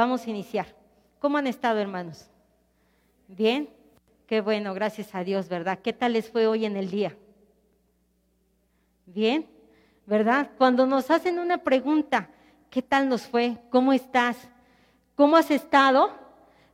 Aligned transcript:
vamos 0.00 0.26
a 0.26 0.30
iniciar. 0.30 0.66
¿Cómo 1.18 1.36
han 1.36 1.46
estado, 1.46 1.78
hermanos? 1.78 2.26
¿Bien? 3.28 3.68
Qué 4.26 4.40
bueno, 4.40 4.72
gracias 4.72 5.14
a 5.14 5.22
Dios, 5.24 5.48
¿verdad? 5.48 5.78
¿Qué 5.80 5.92
tal 5.92 6.14
les 6.14 6.30
fue 6.30 6.46
hoy 6.46 6.64
en 6.64 6.78
el 6.78 6.90
día? 6.90 7.14
¿Bien? 9.04 9.46
¿Verdad? 10.06 10.52
Cuando 10.56 10.86
nos 10.86 11.10
hacen 11.10 11.38
una 11.38 11.58
pregunta, 11.58 12.30
¿qué 12.70 12.80
tal 12.80 13.10
nos 13.10 13.26
fue? 13.26 13.58
¿Cómo 13.68 13.92
estás? 13.92 14.38
¿Cómo 15.16 15.36
has 15.36 15.50
estado? 15.50 16.10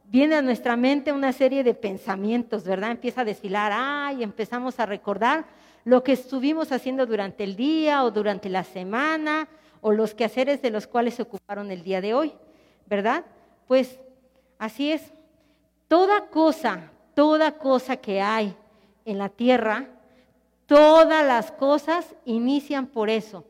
Viene 0.04 0.36
a 0.36 0.43
nuestra 0.43 0.77
mente 0.77 1.11
una 1.11 1.32
serie 1.32 1.64
de 1.64 1.74
pensamientos, 1.74 2.62
¿verdad? 2.62 2.93
Empieza 2.93 3.22
a 3.22 3.24
desfilar, 3.24 3.72
ay, 3.74 4.22
empezamos 4.22 4.79
a 4.79 4.86
recordar 4.86 5.46
lo 5.82 6.04
que 6.04 6.12
estuvimos 6.12 6.70
haciendo 6.70 7.06
durante 7.06 7.43
el 7.43 7.56
día 7.56 8.04
o 8.04 8.12
durante 8.12 8.48
la 8.48 8.62
semana 8.62 9.48
o 9.80 9.90
los 9.90 10.14
quehaceres 10.14 10.62
de 10.62 10.70
los 10.70 10.86
cuales 10.86 11.14
se 11.14 11.22
ocuparon 11.22 11.72
el 11.72 11.82
día 11.82 12.00
de 12.00 12.14
hoy, 12.14 12.32
¿verdad? 12.86 13.24
Pues 13.66 13.98
así 14.58 14.92
es. 14.92 15.12
Toda 15.88 16.27
cosa, 16.27 16.90
toda 17.14 17.52
cosa 17.52 17.96
que 17.96 18.20
hay 18.20 18.56
en 19.04 19.18
la 19.18 19.28
tierra, 19.28 19.88
todas 20.66 21.24
las 21.27 21.52
cosas 21.52 22.14
inician 22.24 22.86
por 22.86 23.08
eso, 23.08 23.44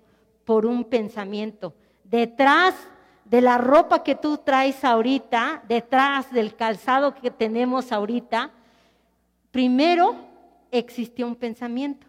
por 0.44 0.66
un 0.66 0.84
pensamiento. 0.84 1.74
Detrás 2.04 2.74
de 3.24 3.40
la 3.40 3.58
ropa 3.58 4.02
que 4.02 4.14
tú 4.14 4.38
traes 4.38 4.84
ahorita, 4.84 5.62
detrás 5.66 6.32
del 6.32 6.54
calzado 6.54 7.14
que 7.14 7.30
tenemos 7.30 7.90
ahorita, 7.90 8.50
primero 9.50 10.14
existió 10.70 11.26
un 11.26 11.34
pensamiento, 11.34 12.06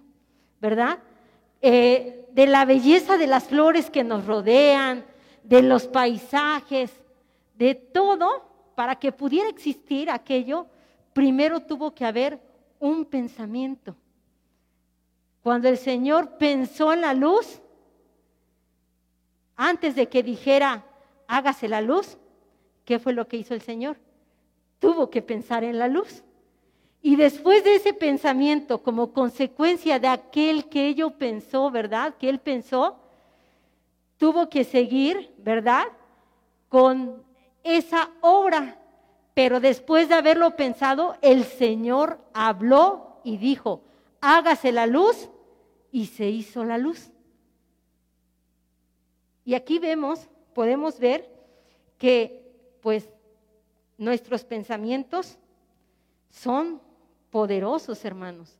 ¿verdad? 0.60 1.00
Eh, 1.62 2.28
de 2.34 2.46
la 2.46 2.66
belleza 2.66 3.18
de 3.18 3.26
las 3.26 3.46
flores 3.46 3.90
que 3.90 4.04
nos 4.04 4.26
rodean, 4.26 5.06
de 5.44 5.64
los 5.64 5.88
paisajes, 5.88 6.92
de 7.58 7.76
todo, 7.76 8.46
para 8.76 8.96
que 8.96 9.12
pudiera 9.12 9.50
existir 9.50 10.10
aquello, 10.10 10.68
primero 11.14 11.60
tuvo 11.62 11.94
que 11.94 12.06
haber 12.06 12.40
un 12.80 13.06
pensamiento. 13.06 13.96
Cuando 15.42 15.68
el 15.68 15.78
Señor 15.78 16.38
pensó 16.38 16.94
en 16.94 17.02
la 17.02 17.14
luz, 17.14 17.62
antes 19.56 19.96
de 19.96 20.08
que 20.08 20.22
dijera, 20.22 20.86
hágase 21.28 21.68
la 21.68 21.82
luz, 21.82 22.18
¿qué 22.86 23.00
fue 23.00 23.14
lo 23.14 23.28
que 23.28 23.38
hizo 23.38 23.54
el 23.54 23.62
Señor? 23.62 23.98
Tuvo 24.80 25.10
que 25.10 25.22
pensar 25.24 25.64
en 25.64 25.80
la 25.80 25.88
luz. 25.88 26.24
Y 27.02 27.16
después 27.16 27.64
de 27.64 27.76
ese 27.76 27.94
pensamiento, 27.94 28.84
como 28.84 29.14
consecuencia 29.14 30.00
de 30.00 30.08
aquel 30.08 30.70
que 30.70 30.88
ello 30.88 31.12
pensó, 31.12 31.72
¿verdad? 31.72 32.16
Que 32.20 32.30
él 32.30 32.40
pensó, 32.40 33.00
tuvo 34.18 34.50
que 34.50 34.64
seguir, 34.64 35.34
¿verdad? 35.38 35.86
Con 36.70 37.24
esa 37.76 38.10
obra. 38.22 38.78
Pero 39.34 39.60
después 39.60 40.10
de 40.10 40.16
haberlo 40.16 40.56
pensado, 40.56 41.16
el 41.22 41.44
Señor 41.44 42.20
habló 42.34 43.20
y 43.24 43.38
dijo, 43.38 43.82
hágase 44.22 44.72
la 44.72 44.88
luz 44.88 45.30
y 45.92 46.08
se 46.08 46.30
hizo 46.30 46.64
la 46.64 46.78
luz. 46.78 47.12
Y 49.46 49.54
aquí 49.54 49.80
vemos, 49.80 50.28
podemos 50.54 51.00
ver 51.00 51.30
que 51.98 52.44
pues 52.82 53.10
nuestros 53.98 54.44
pensamientos 54.44 55.38
son 56.30 56.82
poderosos, 57.32 58.04
hermanos. 58.06 58.58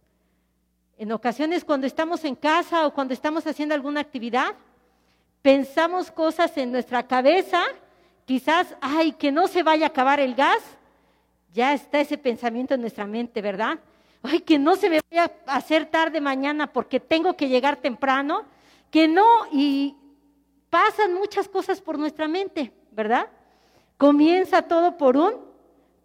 En 0.98 1.12
ocasiones 1.12 1.64
cuando 1.64 1.88
estamos 1.88 2.24
en 2.24 2.36
casa 2.36 2.88
o 2.88 2.94
cuando 2.94 3.14
estamos 3.14 3.46
haciendo 3.46 3.76
alguna 3.76 4.02
actividad, 4.02 4.56
pensamos 5.42 6.10
cosas 6.12 6.58
en 6.58 6.72
nuestra 6.72 7.08
cabeza, 7.08 7.64
quizás, 8.28 8.76
ay, 8.82 9.14
que 9.14 9.32
no 9.32 9.48
se 9.48 9.64
vaya 9.64 9.86
a 9.86 9.90
acabar 9.90 10.20
el 10.20 10.36
gas, 10.36 10.62
ya 11.54 11.74
está 11.74 12.02
ese 12.02 12.18
pensamiento 12.18 12.74
en 12.74 12.82
nuestra 12.82 13.08
mente, 13.08 13.42
¿verdad? 13.42 13.80
Ay, 14.22 14.42
que 14.42 14.60
no 14.60 14.76
se 14.76 14.90
me 14.90 15.00
vaya 15.10 15.32
a 15.46 15.56
hacer 15.56 15.86
tarde 15.86 16.20
mañana 16.20 16.74
porque 16.74 17.00
tengo 17.00 17.38
que 17.38 17.48
llegar 17.48 17.78
temprano, 17.78 18.44
que 18.92 19.08
no, 19.08 19.26
y 19.54 19.96
pasan 20.70 21.14
muchas 21.14 21.48
cosas 21.48 21.80
por 21.80 21.98
nuestra 21.98 22.28
mente, 22.28 22.74
¿verdad? 22.92 23.30
Comienza 23.98 24.62
todo 24.62 24.98
por 24.98 25.16
un 25.16 25.36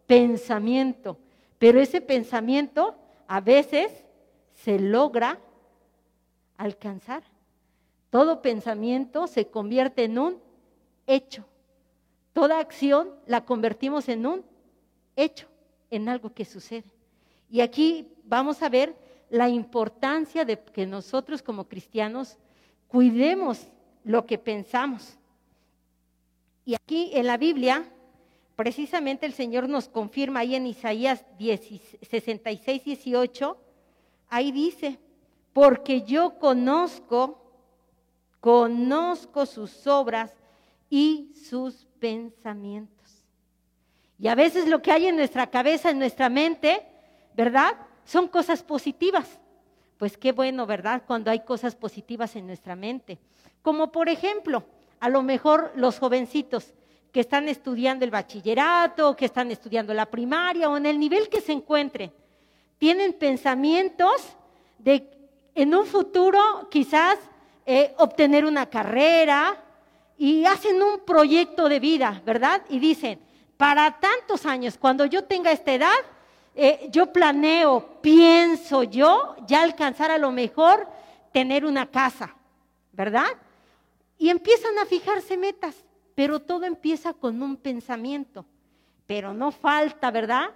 pensamiento. 0.07 1.19
Pero 1.59 1.81
ese 1.81 2.01
pensamiento 2.01 2.95
a 3.27 3.41
veces 3.41 3.91
se 4.55 4.79
logra 4.79 5.41
alcanzar. 6.57 7.25
Todo 8.11 8.43
pensamiento 8.43 9.27
se 9.27 9.49
convierte 9.49 10.05
en 10.05 10.21
un 10.21 10.39
hecho. 11.09 11.45
Toda 12.33 12.59
acción 12.59 13.11
la 13.27 13.45
convertimos 13.45 14.09
en 14.09 14.27
un 14.27 14.45
hecho, 15.17 15.47
en 15.91 16.09
algo 16.09 16.33
que 16.33 16.45
sucede. 16.45 16.91
Y 17.51 17.61
aquí 17.61 18.09
vamos 18.25 18.63
a 18.63 18.69
ver 18.69 18.97
la 19.29 19.49
importancia 19.49 20.45
de 20.45 20.59
que 20.59 20.87
nosotros 20.87 21.43
como 21.43 21.69
cristianos 21.69 22.39
cuidemos 22.89 23.67
lo 24.05 24.27
que 24.27 24.39
pensamos. 24.39 25.19
Y 26.65 26.75
aquí 26.75 27.11
en 27.13 27.27
la 27.27 27.37
Biblia 27.37 27.85
precisamente 28.57 29.27
el 29.27 29.33
Señor 29.33 29.69
nos 29.69 29.89
confirma 29.89 30.41
ahí 30.41 30.55
en 30.55 30.67
Isaías 30.67 31.25
66, 31.39 32.85
18, 32.85 33.57
ahí 34.29 34.53
dice, 34.53 34.99
porque 35.53 36.03
yo 36.03 36.39
conozco, 36.39 37.43
conozco 38.41 39.47
sus 39.47 39.87
obras 39.87 40.33
y 40.93 41.33
sus 41.49 41.87
pensamientos. 41.99 43.25
Y 44.19 44.29
a 44.29 44.35
veces 44.35 44.69
lo 44.69 44.83
que 44.83 44.93
hay 44.93 45.07
en 45.07 45.17
nuestra 45.17 45.47
cabeza, 45.47 45.89
en 45.89 45.99
nuestra 45.99 46.29
mente, 46.29 46.83
¿verdad? 47.35 47.75
Son 48.05 48.29
cosas 48.29 48.63
positivas. 48.63 49.41
Pues 49.97 50.19
qué 50.19 50.33
bueno, 50.33 50.67
¿verdad? 50.67 51.05
Cuando 51.07 51.31
hay 51.31 51.41
cosas 51.41 51.75
positivas 51.75 52.37
en 52.37 52.47
nuestra 52.47 52.77
mente. 52.77 53.19
Como 53.63 53.91
por 53.91 54.11
ejemplo, 54.11 54.65
a 55.01 55.09
lo 55.09 55.23
mejor 55.23 55.73
los 55.77 55.99
jovencitos 55.99 56.75
que 57.11 57.21
están 57.21 57.49
estudiando 57.49 58.05
el 58.05 58.11
bachillerato, 58.11 59.17
que 59.17 59.25
están 59.25 59.51
estudiando 59.51 59.95
la 59.95 60.11
primaria 60.11 60.69
o 60.69 60.77
en 60.77 60.85
el 60.85 60.99
nivel 60.99 61.31
que 61.31 61.41
se 61.41 61.53
encuentre, 61.53 62.13
tienen 62.77 63.15
pensamientos 63.15 64.37
de 64.79 65.09
en 65.55 65.75
un 65.75 65.87
futuro 65.87 66.69
quizás 66.71 67.19
eh, 67.65 67.95
obtener 67.97 68.45
una 68.45 68.67
carrera 68.67 69.59
y 70.23 70.47
hacen 70.47 70.81
un 70.81 71.01
proyecto 71.01 71.69
de 71.69 71.81
vida, 71.81 72.23
¿verdad? 72.25 72.63
Y 72.69 72.79
dicen, 72.79 73.19
para 73.57 73.99
tantos 73.99 74.47
años, 74.47 74.79
cuando 74.79 75.05
yo 75.05 75.25
tenga 75.25 75.51
esta 75.51 75.73
edad, 75.73 75.97
eh, 76.55 76.87
yo 76.93 77.13
planeo, 77.13 77.99
pienso 78.01 78.85
yo 78.85 79.35
ya 79.49 79.65
alcanzar 79.65 80.13
a 80.13 80.19
lo 80.19 80.31
mejor 80.31 80.87
tener 81.33 81.65
una 81.65 81.91
casa, 81.91 82.37
¿verdad? 82.93 83.27
Y 84.17 84.29
empiezan 84.29 84.79
a 84.79 84.87
fijarse 84.87 85.37
metas. 85.37 85.75
Pero 86.15 86.39
todo 86.39 86.67
empieza 86.67 87.13
con 87.13 87.43
un 87.43 87.57
pensamiento. 87.57 88.45
Pero 89.09 89.35
no 89.35 89.51
falta, 89.51 90.13
¿verdad? 90.13 90.51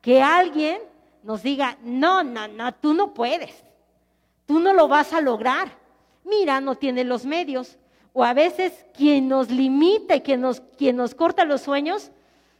Que 0.00 0.22
alguien 0.22 0.80
nos 1.22 1.42
diga, 1.42 1.76
no, 1.82 2.22
no, 2.22 2.48
no, 2.48 2.72
tú 2.72 2.94
no 2.94 3.12
puedes. 3.12 3.64
Tú 4.46 4.60
no 4.60 4.72
lo 4.72 4.88
vas 4.88 5.12
a 5.12 5.20
lograr. 5.20 5.76
Mira, 6.24 6.58
no 6.62 6.74
tiene 6.76 7.04
los 7.04 7.26
medios. 7.26 7.76
O 8.12 8.24
a 8.24 8.34
veces 8.34 8.84
quien 8.94 9.28
nos 9.28 9.50
limita 9.50 10.16
y 10.16 10.20
quien 10.20 10.40
nos, 10.40 10.60
quien 10.60 10.96
nos 10.96 11.14
corta 11.14 11.44
los 11.44 11.62
sueños 11.62 12.10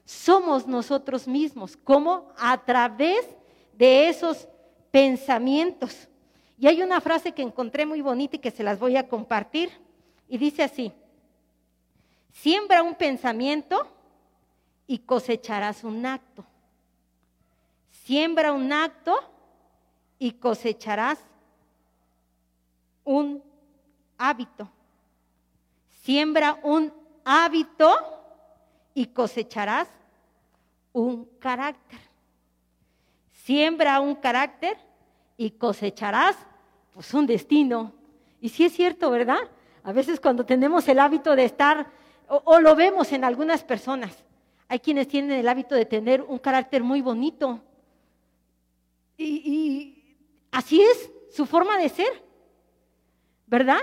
somos 0.05 0.67
nosotros 0.67 1.27
mismos. 1.29 1.77
¿Cómo? 1.77 2.33
A 2.39 2.65
través 2.65 3.27
de 3.75 4.09
esos 4.09 4.49
pensamientos. 4.91 6.09
Y 6.59 6.67
hay 6.67 6.83
una 6.83 7.01
frase 7.01 7.33
que 7.33 7.43
encontré 7.43 7.87
muy 7.87 8.01
bonita 8.01 8.37
y 8.37 8.41
que 8.41 8.51
se 8.51 8.63
las 8.63 8.79
voy 8.79 8.97
a 8.97 9.09
compartir. 9.09 9.71
Y 10.29 10.39
dice 10.39 10.63
así, 10.63 10.93
Siembra 12.33 12.83
un 12.83 12.95
pensamiento 12.95 13.87
y 14.87 14.99
cosecharás 14.99 15.85
un 15.85 16.07
acto. 16.07 16.45
Siembra 18.05 18.53
un 18.53 18.73
acto 18.73 19.19
y 20.19 20.33
cosecharás 20.33 21.19
un 23.05 23.43
hábito. 24.17 24.71
Siembra 26.03 26.59
un 26.63 26.93
hábito 27.25 27.91
y 28.95 29.07
cosecharás 29.07 29.89
un 30.93 31.27
carácter. 31.39 32.01
Siembra 33.33 34.01
un 34.01 34.15
carácter 34.15 34.77
y 35.37 35.53
cosecharás 35.53 36.37
pues 36.93 37.13
un 37.15 37.27
destino. 37.27 37.93
Y 38.41 38.49
si 38.49 38.65
es 38.65 38.73
cierto, 38.73 39.11
¿verdad? 39.11 39.39
A 39.83 39.93
veces 39.93 40.21
cuando 40.21 40.45
tenemos 40.45 40.87
el 40.89 40.99
hábito 40.99 41.37
de 41.37 41.45
estar 41.45 41.91
o, 42.29 42.61
lo 42.61 42.77
vemos 42.77 43.13
en 43.13 43.25
algunas 43.25 43.65
personas. 43.65 44.25
Hay 44.69 44.79
quienes 44.79 45.09
tienen 45.09 45.33
el 45.33 45.49
hábito 45.49 45.75
de 45.75 45.85
tener 45.85 46.23
un 46.23 46.39
carácter 46.39 46.85
muy 46.85 47.01
bonito. 47.01 47.61
Y, 49.19 50.17
así 50.53 50.81
es 50.81 51.11
su 51.35 51.45
forma 51.45 51.77
de 51.77 51.89
ser, 51.89 52.25
¿verdad? 53.47 53.81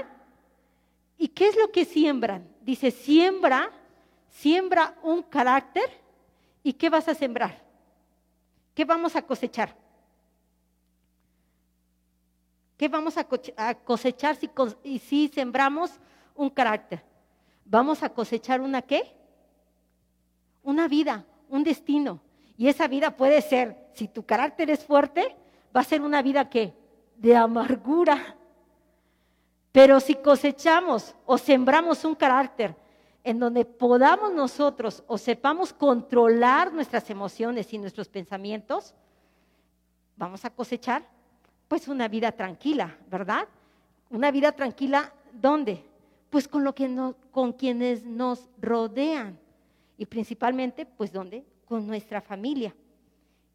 ¿Y 1.18 1.30
qué 1.30 1.48
es 1.48 1.58
lo 1.58 1.72
que 1.72 1.86
siembran? 1.86 2.48
Dice, 2.62 2.92
siembra 2.92 3.72
siembra 4.38 4.96
un 5.02 5.24
carácter 5.24 5.90
y 6.64 6.74
¿qué 6.74 6.90
vas 6.90 7.08
a 7.08 7.16
sembrar? 7.16 7.60
¿Qué 8.74 8.86
vamos 8.86 9.16
a 9.16 9.22
cosechar? 9.24 9.76
¿Qué 12.78 12.88
vamos 12.88 13.16
a 13.18 13.26
cosechar 13.84 14.36
si, 14.36 14.50
si 15.00 15.28
sembramos 15.30 15.92
un 16.36 16.50
carácter? 16.52 17.04
Vamos 17.66 18.04
a 18.04 18.10
cosechar 18.10 18.62
una 18.62 18.84
qué? 18.84 19.12
Una 20.62 20.88
vida, 20.88 21.26
un 21.50 21.64
destino. 21.64 22.22
Y 22.56 22.68
esa 22.68 22.88
vida 22.88 23.16
puede 23.18 23.42
ser, 23.42 23.90
si 23.94 24.08
tu 24.08 24.24
carácter 24.24 24.70
es 24.70 24.86
fuerte, 24.86 25.36
va 25.76 25.82
a 25.82 25.84
ser 25.84 26.02
una 26.02 26.22
vida 26.22 26.50
que 26.50 26.74
de 27.16 27.36
amargura. 27.36 28.36
Pero 29.72 30.00
si 30.00 30.16
cosechamos 30.16 31.16
o 31.26 31.38
sembramos 31.38 32.04
un 32.04 32.16
carácter 32.16 32.76
en 33.24 33.40
donde 33.40 33.66
podamos 33.66 34.34
nosotros 34.34 35.04
o 35.08 35.18
sepamos 35.18 35.74
controlar 35.74 36.74
nuestras 36.74 37.10
emociones 37.10 37.74
y 37.74 37.78
nuestros 37.78 38.08
pensamientos, 38.08 38.96
vamos 40.16 40.46
a 40.46 40.50
cosechar 40.50 41.04
pues 41.68 41.88
una 41.88 42.08
vida 42.08 42.32
tranquila, 42.32 42.98
¿verdad? 43.10 43.48
Una 44.10 44.32
vida 44.32 44.52
tranquila, 44.54 45.12
¿dónde? 45.34 45.84
Pues 46.30 46.48
con 46.48 46.64
lo 46.64 46.74
que 46.74 47.14
con 47.32 47.54
quienes 47.54 48.04
nos 48.06 48.48
rodean 48.62 49.38
y 49.98 50.06
principalmente, 50.06 50.86
pues 50.86 51.12
¿dónde? 51.12 51.44
Con 51.66 51.86
nuestra 51.86 52.22
familia. 52.22 52.74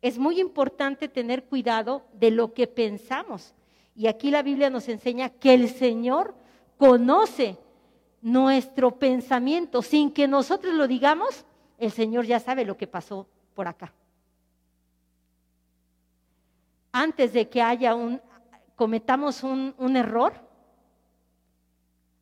Es 0.02 0.18
muy 0.18 0.40
importante 0.40 1.08
tener 1.08 1.44
cuidado 1.44 2.02
de 2.12 2.30
lo 2.30 2.52
que 2.52 2.66
pensamos. 2.66 3.54
Y 3.94 4.06
aquí 4.06 4.30
la 4.30 4.42
Biblia 4.42 4.70
nos 4.70 4.88
enseña 4.88 5.28
que 5.28 5.54
el 5.54 5.68
Señor 5.68 6.34
conoce 6.78 7.58
nuestro 8.22 8.98
pensamiento 8.98 9.82
sin 9.82 10.12
que 10.12 10.26
nosotros 10.28 10.74
lo 10.74 10.86
digamos, 10.86 11.44
el 11.78 11.90
Señor 11.90 12.24
ya 12.24 12.40
sabe 12.40 12.64
lo 12.64 12.76
que 12.76 12.86
pasó 12.86 13.26
por 13.54 13.68
acá. 13.68 13.92
Antes 16.92 17.32
de 17.32 17.48
que 17.48 17.60
haya 17.60 17.94
un, 17.94 18.20
cometamos 18.76 19.42
un, 19.42 19.96
error, 19.96 20.34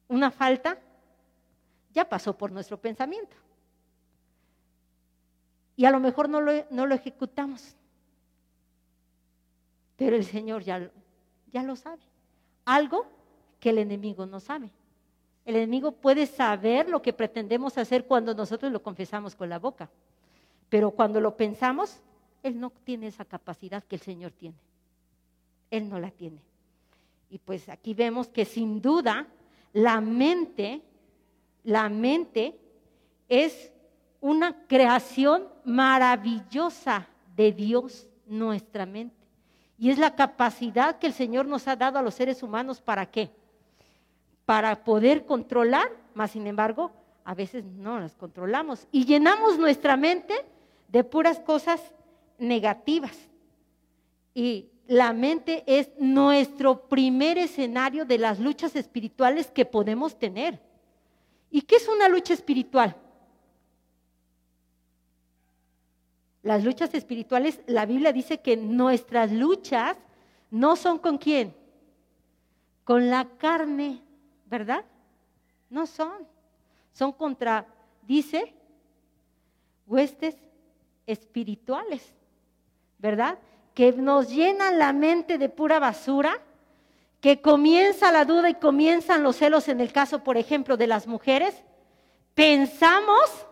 una 0.09 0.31
falta, 0.31 0.79
ya 1.93 2.09
pasó 2.09 2.37
por 2.37 2.53
nuestro 2.53 2.79
pensamiento. 2.81 3.37
Y 5.77 5.85
a 5.85 5.91
lo 5.91 6.01
mejor 6.01 6.29
no 6.29 6.41
lo, 6.41 6.53
no 6.71 6.87
lo 6.87 6.95
ejecutamos. 6.95 7.75
Pero 9.97 10.17
el 10.17 10.25
Señor 10.25 10.63
ya, 10.63 10.91
ya 11.53 11.63
lo 11.63 11.77
sabe. 11.77 12.03
Algo 12.65 13.07
que 13.59 13.71
el 13.71 13.79
enemigo 13.79 14.27
no 14.27 14.41
sabe. 14.41 14.71
El 15.45 15.57
enemigo 15.57 15.93
puede 15.93 16.27
saber 16.27 16.89
lo 16.89 17.03
que 17.03 17.13
pretendemos 17.13 17.79
hacer 17.79 18.07
cuando 18.07 18.35
nosotros 18.35 18.71
lo 18.71 18.83
confesamos 18.83 19.35
con 19.35 19.49
la 19.49 19.59
boca, 19.59 19.91
pero 20.69 20.91
cuando 20.91 21.21
lo 21.21 21.37
pensamos, 21.37 22.01
él 22.43 22.59
no 22.61 22.71
tiene 22.85 23.09
esa 23.09 23.25
capacidad 23.25 23.83
que 23.85 23.97
el 23.97 24.03
Señor 24.03 24.33
tiene. 24.33 24.57
Él 25.71 25.89
no 25.89 25.99
la 25.99 26.11
tiene. 26.11 26.41
Y 27.31 27.39
pues 27.39 27.69
aquí 27.69 27.95
vemos 27.95 28.29
que 28.29 28.45
sin 28.45 28.81
duda 28.81 29.27
la 29.73 30.01
mente, 30.01 30.83
la 31.65 31.89
mente 31.89 32.59
es 33.29 33.73
una 34.21 34.67
creación 34.67 35.49
maravillosa 35.65 37.09
de 37.37 37.53
Dios, 37.53 38.07
nuestra 38.27 38.85
mente. 38.85 39.20
Y 39.81 39.91
es 39.91 39.99
la 39.99 40.15
capacidad 40.15 41.01
que 41.01 41.09
el 41.09 41.13
Señor 41.13 41.47
nos 41.47 41.67
ha 41.67 41.75
dado 41.75 41.99
a 41.99 42.03
los 42.03 42.15
seres 42.15 42.45
humanos 42.45 42.81
para 42.81 43.07
qué? 43.07 43.33
para 44.51 44.83
poder 44.83 45.27
controlar, 45.27 45.93
más 46.13 46.33
sin 46.33 46.45
embargo, 46.49 46.91
a 47.25 47.37
veces 47.37 47.65
no 47.65 48.01
las 48.01 48.17
controlamos 48.17 48.89
y 48.91 49.05
llenamos 49.05 49.61
nuestra 49.61 49.97
mente 49.97 50.35
de 50.89 51.05
puras 51.05 51.39
cosas 51.39 51.81
negativas. 52.37 53.17
Y 54.35 54.67
la 54.89 55.13
mente 55.13 55.63
es 55.69 55.91
nuestro 56.01 56.89
primer 56.89 57.39
escenario 57.39 58.05
de 58.05 58.19
las 58.19 58.41
luchas 58.41 58.75
espirituales 58.75 59.53
que 59.53 59.65
podemos 59.65 60.19
tener. 60.19 60.61
¿Y 61.49 61.63
qué 61.63 61.77
es 61.77 61.87
una 61.87 62.09
lucha 62.09 62.35
espiritual? 62.35 62.97
Las 66.43 66.65
luchas 66.65 66.95
espirituales, 66.95 67.61
la 67.67 67.85
Biblia 67.87 68.13
dice 68.13 68.41
que 68.41 68.57
nuestras 68.57 69.31
luchas 69.31 69.97
no 70.51 70.77
son 70.77 70.99
con 70.99 71.19
quién, 71.19 71.55
con 72.85 73.11
la 73.11 73.29
carne, 73.39 74.01
¿verdad? 74.47 74.85
No 75.69 75.87
son. 75.87 76.27
Son 76.93 77.13
contra, 77.13 77.67
dice, 78.03 78.55
huestes 79.87 80.37
espirituales, 81.07 82.15
¿verdad? 82.99 83.39
Que 83.75 83.93
nos 83.93 84.31
llenan 84.31 84.79
la 84.79 84.93
mente 84.93 85.39
de 85.39 85.49
pura 85.49 85.79
basura, 85.79 86.41
que 87.21 87.41
comienza 87.41 88.11
la 88.11 88.25
duda 88.25 88.49
y 88.49 88.55
comienzan 88.55 89.23
los 89.23 89.37
celos 89.37 89.69
en 89.69 89.81
el 89.81 89.93
caso, 89.93 90.25
por 90.25 90.37
ejemplo, 90.37 90.77
de 90.77 90.87
las 90.87 91.07
mujeres. 91.07 91.63
Pensamos, 92.35 93.47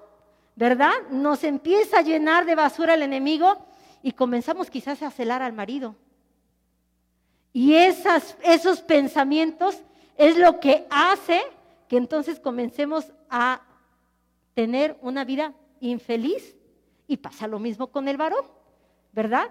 ¿verdad? 0.58 0.90
Nos 1.12 1.44
empieza 1.44 2.00
a 2.00 2.02
llenar 2.02 2.44
de 2.44 2.56
basura 2.56 2.94
el 2.94 3.02
enemigo 3.02 3.64
y 4.02 4.10
comenzamos 4.10 4.68
quizás 4.70 5.04
a 5.04 5.10
celar 5.12 5.40
al 5.40 5.52
marido. 5.52 5.94
Y 7.52 7.74
esas, 7.74 8.36
esos 8.42 8.80
pensamientos 8.80 9.80
es 10.16 10.36
lo 10.36 10.58
que 10.58 10.84
hace 10.90 11.40
que 11.86 11.96
entonces 11.96 12.40
comencemos 12.40 13.12
a 13.30 13.62
tener 14.54 14.98
una 15.00 15.24
vida 15.24 15.54
infeliz 15.78 16.56
y 17.06 17.18
pasa 17.18 17.46
lo 17.46 17.60
mismo 17.60 17.86
con 17.86 18.08
el 18.08 18.16
varón, 18.16 18.44
¿verdad? 19.12 19.50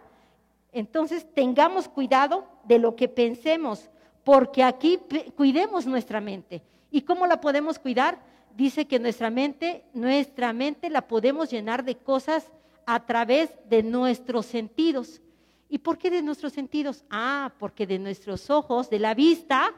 Entonces 0.74 1.26
tengamos 1.34 1.88
cuidado 1.88 2.50
de 2.66 2.80
lo 2.80 2.98
que 2.98 3.08
pensemos, 3.08 3.90
porque 4.26 4.62
aquí 4.62 5.00
cuidemos 5.38 5.86
nuestra 5.86 6.20
mente. 6.20 6.64
¿Y 6.92 7.04
cómo 7.04 7.28
la 7.28 7.40
podemos 7.40 7.80
cuidar? 7.80 8.20
Dice 8.58 8.88
que 8.88 8.98
nuestra 8.98 9.30
mente, 9.30 9.84
nuestra 9.94 10.52
mente 10.52 10.90
la 10.90 11.08
podemos 11.08 11.52
llenar 11.52 11.86
de 11.86 11.96
cosas 11.96 12.52
a 12.88 13.06
través 13.06 13.52
de 13.70 13.84
nuestros 13.84 14.48
sentidos. 14.48 15.22
¿Y 15.70 15.78
por 15.78 16.00
qué 16.00 16.10
de 16.10 16.24
nuestros 16.24 16.54
sentidos? 16.54 17.04
Ah, 17.12 17.54
porque 17.60 17.86
de 17.86 18.00
nuestros 18.00 18.50
ojos, 18.50 18.90
de 18.90 18.98
la 18.98 19.14
vista, 19.14 19.76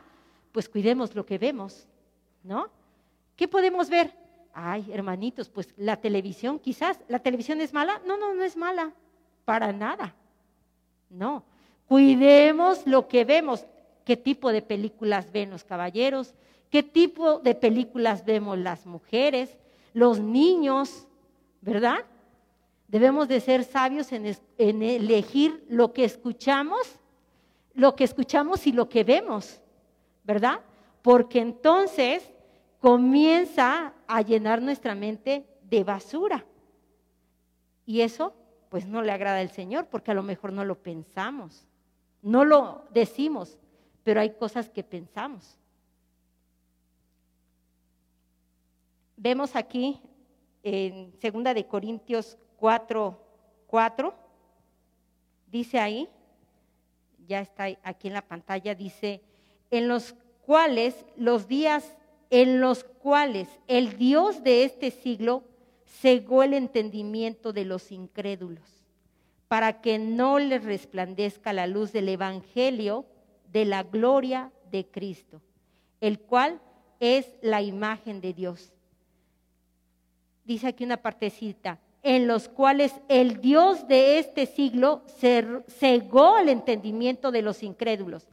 pues 0.53 0.69
cuidemos 0.69 1.13
lo 1.13 1.25
que 1.25 1.37
vemos, 1.37 1.89
¿no? 2.41 2.69
¿Qué 3.35 3.49
podemos 3.49 3.89
ver? 3.89 4.13
Ay, 4.53 4.89
hermanitos, 4.93 5.49
pues 5.49 5.73
la 5.75 5.97
televisión 5.97 6.57
quizás, 6.57 7.01
¿la 7.09 7.19
televisión 7.19 7.59
es 7.59 7.73
mala? 7.73 8.01
No, 8.05 8.15
no, 8.15 8.33
no 8.33 8.43
es 8.43 8.55
mala, 8.55 8.93
para 9.43 9.73
nada. 9.73 10.15
No, 11.09 11.43
cuidemos 11.85 12.87
lo 12.87 13.09
que 13.09 13.25
vemos. 13.25 13.65
¿Qué 14.05 14.15
tipo 14.15 14.53
de 14.53 14.61
películas 14.61 15.33
ven 15.33 15.49
los 15.49 15.65
caballeros? 15.65 16.33
¿Qué 16.69 16.83
tipo 16.83 17.39
de 17.39 17.55
películas 17.55 18.25
vemos 18.25 18.57
las 18.57 18.85
mujeres, 18.85 19.57
los 19.93 20.19
niños? 20.19 21.07
¿Verdad? 21.61 22.05
Debemos 22.87 23.27
de 23.27 23.39
ser 23.39 23.63
sabios 23.63 24.11
en, 24.11 24.35
en 24.57 24.83
elegir 24.83 25.65
lo 25.69 25.93
que 25.93 26.05
escuchamos, 26.05 26.79
lo 27.73 27.95
que 27.95 28.03
escuchamos 28.03 28.65
y 28.67 28.71
lo 28.71 28.89
que 28.89 29.03
vemos. 29.03 29.61
¿verdad? 30.29 30.59
Porque 31.01 31.39
entonces 31.39 32.31
comienza 32.79 33.95
a 34.07 34.21
llenar 34.21 34.61
nuestra 34.61 34.93
mente 34.93 35.43
de 35.63 35.83
basura. 35.83 36.45
Y 37.83 38.01
eso 38.01 38.35
pues 38.69 38.85
no 38.85 39.01
le 39.01 39.11
agrada 39.11 39.39
al 39.39 39.49
Señor 39.49 39.87
porque 39.87 40.11
a 40.11 40.13
lo 40.13 40.21
mejor 40.21 40.53
no 40.53 40.63
lo 40.63 40.75
pensamos, 40.75 41.67
no 42.21 42.45
lo 42.45 42.83
decimos, 42.93 43.57
pero 44.03 44.21
hay 44.21 44.35
cosas 44.35 44.69
que 44.69 44.83
pensamos. 44.83 45.57
Vemos 49.21 49.57
aquí 49.57 49.99
en 50.63 51.11
segunda 51.19 51.53
de 51.53 51.65
Corintios 51.65 52.37
4, 52.55 53.21
4, 53.67 54.13
dice 55.45 55.77
ahí, 55.77 56.07
ya 57.27 57.41
está 57.41 57.65
aquí 57.83 58.07
en 58.07 58.13
la 58.13 58.21
pantalla, 58.21 58.73
dice, 58.75 59.21
en 59.71 59.89
los 59.89 60.15
cuales 60.45 61.05
los 61.17 61.49
días 61.49 61.97
en 62.29 62.61
los 62.61 62.85
cuales 62.85 63.49
el 63.67 63.97
Dios 63.97 64.41
de 64.41 64.63
este 64.63 64.89
siglo 64.89 65.43
cegó 65.83 66.41
el 66.41 66.53
entendimiento 66.53 67.51
de 67.51 67.65
los 67.65 67.91
incrédulos, 67.91 68.85
para 69.49 69.81
que 69.81 69.99
no 69.99 70.39
les 70.39 70.63
resplandezca 70.63 71.51
la 71.51 71.67
luz 71.67 71.91
del 71.91 72.07
Evangelio 72.07 73.05
de 73.51 73.65
la 73.65 73.83
gloria 73.83 74.53
de 74.71 74.85
Cristo, 74.85 75.41
el 75.99 76.21
cual 76.21 76.61
es 77.01 77.35
la 77.41 77.61
imagen 77.61 78.21
de 78.21 78.33
Dios. 78.33 78.71
Dice 80.45 80.67
aquí 80.67 80.83
una 80.83 80.97
partecita, 80.97 81.79
en 82.01 82.27
los 82.27 82.47
cuales 82.47 82.93
el 83.07 83.41
Dios 83.41 83.87
de 83.87 84.19
este 84.19 84.45
siglo 84.45 85.03
cegó 85.67 86.37
el 86.37 86.49
entendimiento 86.49 87.31
de 87.31 87.41
los 87.41 87.61
incrédulos 87.61 88.27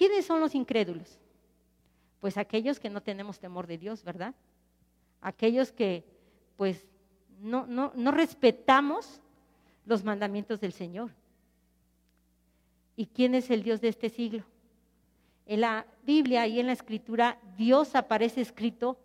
¿Quiénes 0.00 0.24
son 0.24 0.40
los 0.40 0.54
incrédulos? 0.54 1.18
Pues 2.20 2.38
aquellos 2.38 2.80
que 2.80 2.88
no 2.88 3.02
tenemos 3.02 3.38
temor 3.38 3.66
de 3.66 3.76
Dios, 3.76 4.02
¿verdad? 4.02 4.34
Aquellos 5.20 5.72
que 5.72 6.06
pues 6.56 6.86
no, 7.42 7.66
no, 7.66 7.92
no 7.94 8.10
respetamos 8.10 9.20
los 9.84 10.02
mandamientos 10.02 10.58
del 10.58 10.72
Señor. 10.72 11.10
¿Y 12.96 13.08
quién 13.08 13.34
es 13.34 13.50
el 13.50 13.62
Dios 13.62 13.82
de 13.82 13.88
este 13.88 14.08
siglo? 14.08 14.42
En 15.44 15.60
la 15.60 15.86
Biblia 16.02 16.46
y 16.46 16.60
en 16.60 16.68
la 16.68 16.72
Escritura, 16.72 17.38
Dios 17.58 17.94
aparece 17.94 18.40
escrito, 18.40 18.96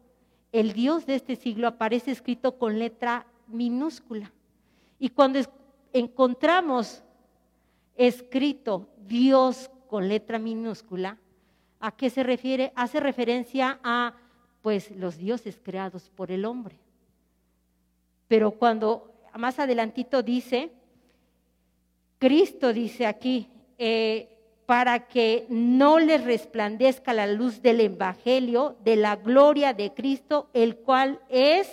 el 0.55 0.71
Dios 0.71 1.05
de 1.05 1.15
este 1.15 1.35
siglo 1.35 1.67
aparece 1.67 2.12
escrito 2.12 2.57
con 2.57 2.79
letra 2.79 3.27
minúscula. 3.47 4.31
Y 4.97 5.09
cuando 5.09 5.41
encontramos 5.91 7.03
escrito 7.97 8.88
Dios 9.05 9.69
con 9.89 10.07
letra 10.07 10.39
minúscula, 10.39 11.17
¿a 11.81 11.91
qué 11.91 12.09
se 12.09 12.24
refiere? 12.24 12.71
Hace 12.74 13.01
referencia 13.01 13.81
a 13.83 14.15
pues 14.62 14.91
los 14.91 15.17
dioses 15.17 15.59
creados 15.62 16.09
por 16.15 16.31
el 16.31 16.45
hombre. 16.45 16.79
Pero 18.29 18.51
cuando 18.51 19.13
más 19.38 19.59
adelantito 19.59 20.24
dice, 20.24 20.71
Cristo 22.17 22.71
dice 22.71 23.05
aquí, 23.05 23.50
eh, 23.77 24.34
para 24.65 25.07
que 25.07 25.45
no 25.50 26.00
les 26.00 26.24
resplandezca 26.24 27.13
la 27.13 27.27
luz 27.27 27.62
del 27.62 27.81
Evangelio, 27.81 28.75
de 28.84 28.95
la 28.95 29.15
gloria 29.15 29.74
de 29.74 29.93
Cristo, 29.93 30.50
el 30.53 30.77
cual 30.77 31.19
es 31.29 31.72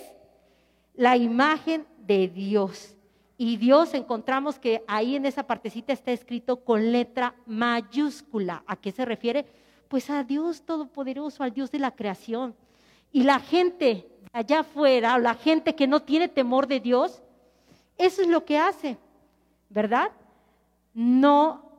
la 0.93 1.17
imagen 1.17 1.87
de 1.99 2.27
Dios. 2.27 2.95
Y 3.37 3.57
Dios 3.57 3.93
encontramos 3.95 4.59
que 4.59 4.83
ahí 4.87 5.15
en 5.15 5.25
esa 5.25 5.43
partecita 5.43 5.91
está 5.91 6.11
escrito 6.11 6.63
con 6.63 6.91
letra 6.91 7.35
mayúscula. 7.45 8.63
¿A 8.67 8.75
qué 8.75 8.91
se 8.91 9.05
refiere? 9.05 9.45
Pues 9.87 10.09
a 10.09 10.23
Dios 10.23 10.61
Todopoderoso, 10.61 11.43
al 11.43 11.51
Dios 11.51 11.71
de 11.71 11.79
la 11.79 11.91
creación. 11.91 12.55
Y 13.11 13.23
la 13.23 13.39
gente 13.39 14.07
allá 14.31 14.61
afuera, 14.61 15.15
o 15.15 15.19
la 15.19 15.33
gente 15.33 15.75
que 15.75 15.87
no 15.87 16.01
tiene 16.01 16.27
temor 16.27 16.67
de 16.67 16.79
Dios, 16.79 17.21
eso 17.97 18.21
es 18.21 18.27
lo 18.27 18.45
que 18.45 18.57
hace, 18.57 18.97
¿verdad? 19.69 20.11
No 20.93 21.72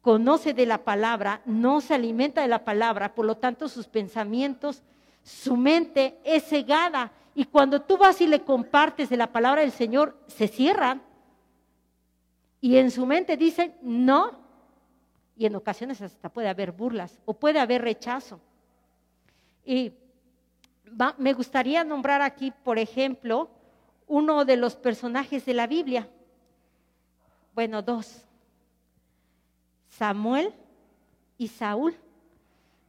conoce 0.00 0.54
de 0.54 0.66
la 0.66 0.84
palabra, 0.84 1.42
no 1.44 1.80
se 1.80 1.94
alimenta 1.94 2.42
de 2.42 2.48
la 2.48 2.64
palabra, 2.64 3.14
por 3.14 3.26
lo 3.26 3.36
tanto 3.36 3.68
sus 3.68 3.86
pensamientos, 3.86 4.82
su 5.22 5.56
mente 5.56 6.18
es 6.24 6.44
cegada. 6.44 7.12
Y 7.34 7.44
cuando 7.44 7.82
tú 7.82 7.96
vas 7.98 8.20
y 8.20 8.26
le 8.26 8.40
compartes 8.40 9.08
de 9.08 9.16
la 9.16 9.32
palabra 9.32 9.60
del 9.60 9.72
Señor, 9.72 10.18
se 10.26 10.48
cierran. 10.48 11.02
Y 12.60 12.76
en 12.76 12.90
su 12.90 13.06
mente 13.06 13.36
dicen, 13.36 13.74
no. 13.82 14.32
Y 15.36 15.46
en 15.46 15.56
ocasiones 15.56 16.02
hasta 16.02 16.28
puede 16.28 16.48
haber 16.48 16.72
burlas 16.72 17.18
o 17.24 17.34
puede 17.34 17.60
haber 17.60 17.82
rechazo. 17.82 18.40
Y 19.64 19.92
me 21.18 21.32
gustaría 21.32 21.84
nombrar 21.84 22.20
aquí, 22.22 22.50
por 22.50 22.78
ejemplo, 22.78 23.48
uno 24.06 24.44
de 24.44 24.56
los 24.56 24.76
personajes 24.76 25.46
de 25.46 25.54
la 25.54 25.66
Biblia. 25.66 26.08
Bueno, 27.54 27.80
dos. 27.80 28.24
Samuel 30.00 30.54
y 31.36 31.48
Saúl. 31.48 31.94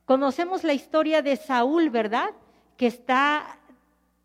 Conocemos 0.06 0.64
la 0.64 0.72
historia 0.72 1.22
de 1.22 1.36
Saúl, 1.36 1.90
¿verdad? 1.90 2.30
Que 2.78 2.88
está 2.88 3.60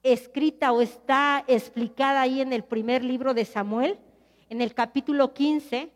escrita 0.04 0.70
o 0.70 0.80
está 0.80 1.42
explicada 1.48 2.20
ahí 2.20 2.40
en 2.40 2.52
el 2.52 2.62
primer 2.62 3.02
libro 3.02 3.34
de 3.34 3.44
Samuel, 3.44 3.98
en 4.48 4.62
el 4.62 4.72
capítulo 4.72 5.34
15. 5.34 5.90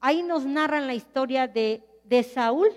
Ahí 0.00 0.22
nos 0.22 0.46
narran 0.46 0.86
la 0.86 0.94
historia 0.94 1.48
de, 1.48 1.82
de 2.04 2.22
Saúl, 2.22 2.68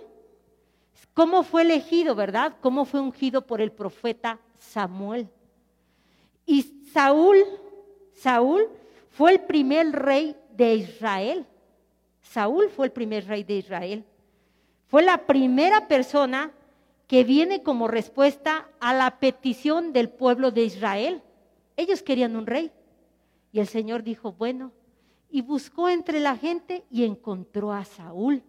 cómo 1.13 1.43
fue 1.43 1.61
elegido, 1.61 2.15
¿verdad? 2.15 2.55
Cómo 2.61 2.85
fue 2.85 2.99
ungido 2.99 3.45
por 3.45 3.61
el 3.61 3.71
profeta 3.71 4.39
Samuel. 4.57 5.29
Y 6.47 6.63
Saúl, 6.91 7.37
Saúl 8.15 8.67
fue 9.11 9.33
el 9.33 9.41
primer 9.41 9.91
rey 9.91 10.35
de 10.49 10.73
Israel. 10.73 11.45
Saúl 12.31 12.69
fue 12.69 12.85
el 12.85 12.93
primer 12.93 13.27
rey 13.27 13.43
de 13.43 13.57
Israel. 13.57 14.05
Fue 14.87 15.03
la 15.03 15.25
primera 15.25 15.89
persona 15.89 16.53
que 17.05 17.25
viene 17.25 17.61
como 17.61 17.89
respuesta 17.89 18.69
a 18.79 18.93
la 18.93 19.19
petición 19.19 19.91
del 19.91 20.09
pueblo 20.09 20.49
de 20.51 20.63
Israel. 20.63 21.21
Ellos 21.75 22.01
querían 22.01 22.37
un 22.37 22.47
rey. 22.47 22.71
Y 23.51 23.59
el 23.59 23.67
Señor 23.67 24.03
dijo, 24.03 24.31
bueno, 24.31 24.71
y 25.29 25.41
buscó 25.41 25.89
entre 25.89 26.21
la 26.21 26.37
gente 26.37 26.85
y 26.89 27.03
encontró 27.03 27.73
a 27.73 27.83
Saúl. 27.83 28.41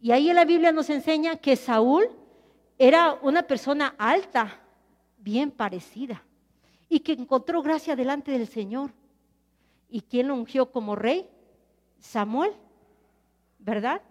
Y 0.00 0.12
ahí 0.12 0.30
en 0.30 0.36
la 0.36 0.44
Biblia 0.44 0.70
nos 0.70 0.88
enseña 0.88 1.34
que 1.34 1.56
Saúl 1.56 2.08
era 2.78 3.18
una 3.22 3.42
persona 3.42 3.96
alta, 3.98 4.60
bien 5.18 5.50
parecida, 5.50 6.22
y 6.88 7.00
que 7.00 7.14
encontró 7.14 7.60
gracia 7.60 7.96
delante 7.96 8.30
del 8.30 8.46
Señor. 8.46 8.92
¿Y 9.88 10.02
quién 10.02 10.28
lo 10.28 10.34
ungió 10.34 10.70
como 10.70 10.94
rey? 10.94 11.26
Samuel. 11.98 12.52
¿Verdad? 13.64 14.02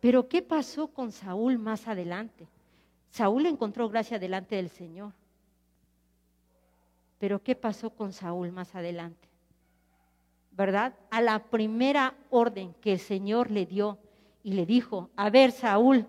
Pero 0.00 0.28
¿qué 0.28 0.42
pasó 0.42 0.88
con 0.88 1.12
Saúl 1.12 1.58
más 1.58 1.88
adelante? 1.88 2.48
Saúl 3.10 3.46
encontró 3.46 3.88
gracia 3.88 4.18
delante 4.18 4.56
del 4.56 4.70
Señor. 4.70 5.12
Pero 7.18 7.42
¿qué 7.42 7.54
pasó 7.54 7.90
con 7.90 8.12
Saúl 8.12 8.52
más 8.52 8.74
adelante? 8.74 9.28
¿Verdad? 10.52 10.94
A 11.10 11.20
la 11.20 11.44
primera 11.44 12.14
orden 12.30 12.74
que 12.80 12.92
el 12.92 12.98
Señor 12.98 13.50
le 13.50 13.66
dio 13.66 13.98
y 14.42 14.52
le 14.52 14.66
dijo, 14.66 15.10
a 15.16 15.30
ver 15.30 15.52
Saúl, 15.52 16.06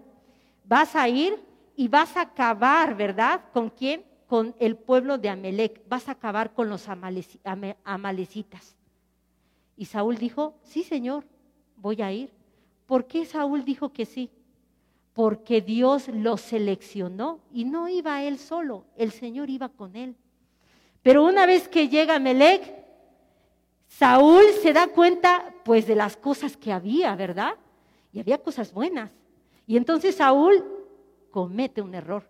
vas 0.66 0.96
a 0.96 1.08
ir 1.08 1.40
y 1.76 1.88
vas 1.88 2.16
a 2.18 2.22
acabar, 2.22 2.96
¿verdad? 2.96 3.42
¿Con 3.54 3.70
quién? 3.70 4.06
Con 4.28 4.56
el 4.60 4.76
pueblo 4.76 5.18
de 5.18 5.30
Amelec, 5.30 5.88
vas 5.88 6.10
a 6.10 6.14
acabar 6.14 6.54
con 6.54 6.70
los 6.70 6.88
amalecitas. 6.90 8.76
Y 9.78 9.86
Saúl 9.86 10.18
dijo, 10.18 10.56
sí 10.64 10.84
Señor, 10.84 11.26
voy 11.76 12.02
a 12.02 12.12
ir. 12.12 12.43
¿Por 12.94 13.08
qué 13.08 13.26
Saúl 13.26 13.66
dijo 13.66 13.92
que 13.92 14.06
sí? 14.06 14.30
Porque 15.14 15.62
Dios 15.62 16.10
lo 16.10 16.38
seleccionó 16.38 17.40
y 17.52 17.66
no 17.66 17.90
iba 17.90 18.22
él 18.22 18.38
solo, 18.38 18.86
el 18.96 19.12
Señor 19.12 19.50
iba 19.50 19.68
con 19.70 19.96
él. 19.96 20.16
Pero 21.02 21.26
una 21.26 21.48
vez 21.48 21.68
que 21.68 21.90
llega 21.90 22.20
Melec, 22.20 22.62
Saúl 23.88 24.44
se 24.62 24.74
da 24.74 24.90
cuenta 24.90 25.56
pues 25.66 25.88
de 25.88 25.96
las 25.96 26.16
cosas 26.16 26.56
que 26.56 26.72
había, 26.72 27.16
¿verdad? 27.16 27.56
Y 28.12 28.20
había 28.20 28.38
cosas 28.38 28.72
buenas. 28.72 29.10
Y 29.66 29.76
entonces 29.76 30.18
Saúl 30.18 30.64
comete 31.32 31.82
un 31.82 31.96
error 31.96 32.30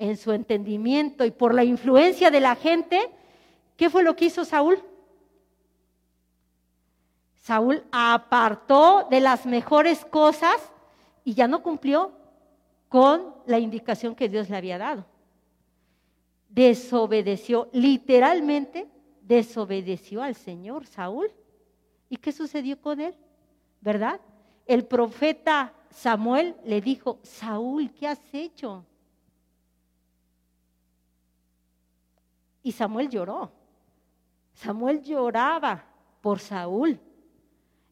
en 0.00 0.16
su 0.16 0.32
entendimiento 0.32 1.24
y 1.24 1.30
por 1.30 1.54
la 1.54 1.62
influencia 1.62 2.32
de 2.32 2.40
la 2.40 2.56
gente, 2.56 2.98
¿qué 3.76 3.88
fue 3.88 4.02
lo 4.02 4.16
que 4.16 4.24
hizo 4.24 4.44
Saúl? 4.44 4.82
Saúl 7.42 7.82
apartó 7.90 9.08
de 9.10 9.18
las 9.18 9.46
mejores 9.46 10.04
cosas 10.04 10.54
y 11.24 11.34
ya 11.34 11.48
no 11.48 11.60
cumplió 11.60 12.12
con 12.88 13.34
la 13.46 13.58
indicación 13.58 14.14
que 14.14 14.28
Dios 14.28 14.48
le 14.48 14.56
había 14.56 14.78
dado. 14.78 15.04
Desobedeció, 16.48 17.68
literalmente 17.72 18.88
desobedeció 19.22 20.22
al 20.22 20.36
Señor 20.36 20.86
Saúl. 20.86 21.32
¿Y 22.08 22.16
qué 22.16 22.30
sucedió 22.30 22.80
con 22.80 23.00
él? 23.00 23.16
¿Verdad? 23.80 24.20
El 24.64 24.84
profeta 24.84 25.72
Samuel 25.90 26.54
le 26.64 26.80
dijo, 26.80 27.18
Saúl, 27.24 27.90
¿qué 27.90 28.06
has 28.06 28.20
hecho? 28.32 28.84
Y 32.62 32.70
Samuel 32.70 33.08
lloró. 33.08 33.50
Samuel 34.52 35.02
lloraba 35.02 35.84
por 36.20 36.38
Saúl 36.38 37.00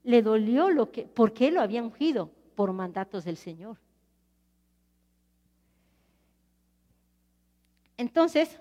le 0.03 0.23
dolió 0.23 0.71
lo 0.71 0.91
que, 0.91 1.05
¿por 1.05 1.33
qué 1.33 1.51
lo 1.51 1.61
había 1.61 1.83
ungido? 1.83 2.31
Por 2.55 2.73
mandatos 2.73 3.25
del 3.25 3.37
Señor. 3.37 3.79
Entonces, 7.97 8.59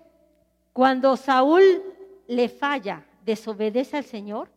cuando 0.74 1.15
Saúl 1.15 1.63
le 2.27 2.50
falla, 2.50 3.05
desobedece 3.25 3.98
al 3.98 4.03
Señor, 4.03 4.50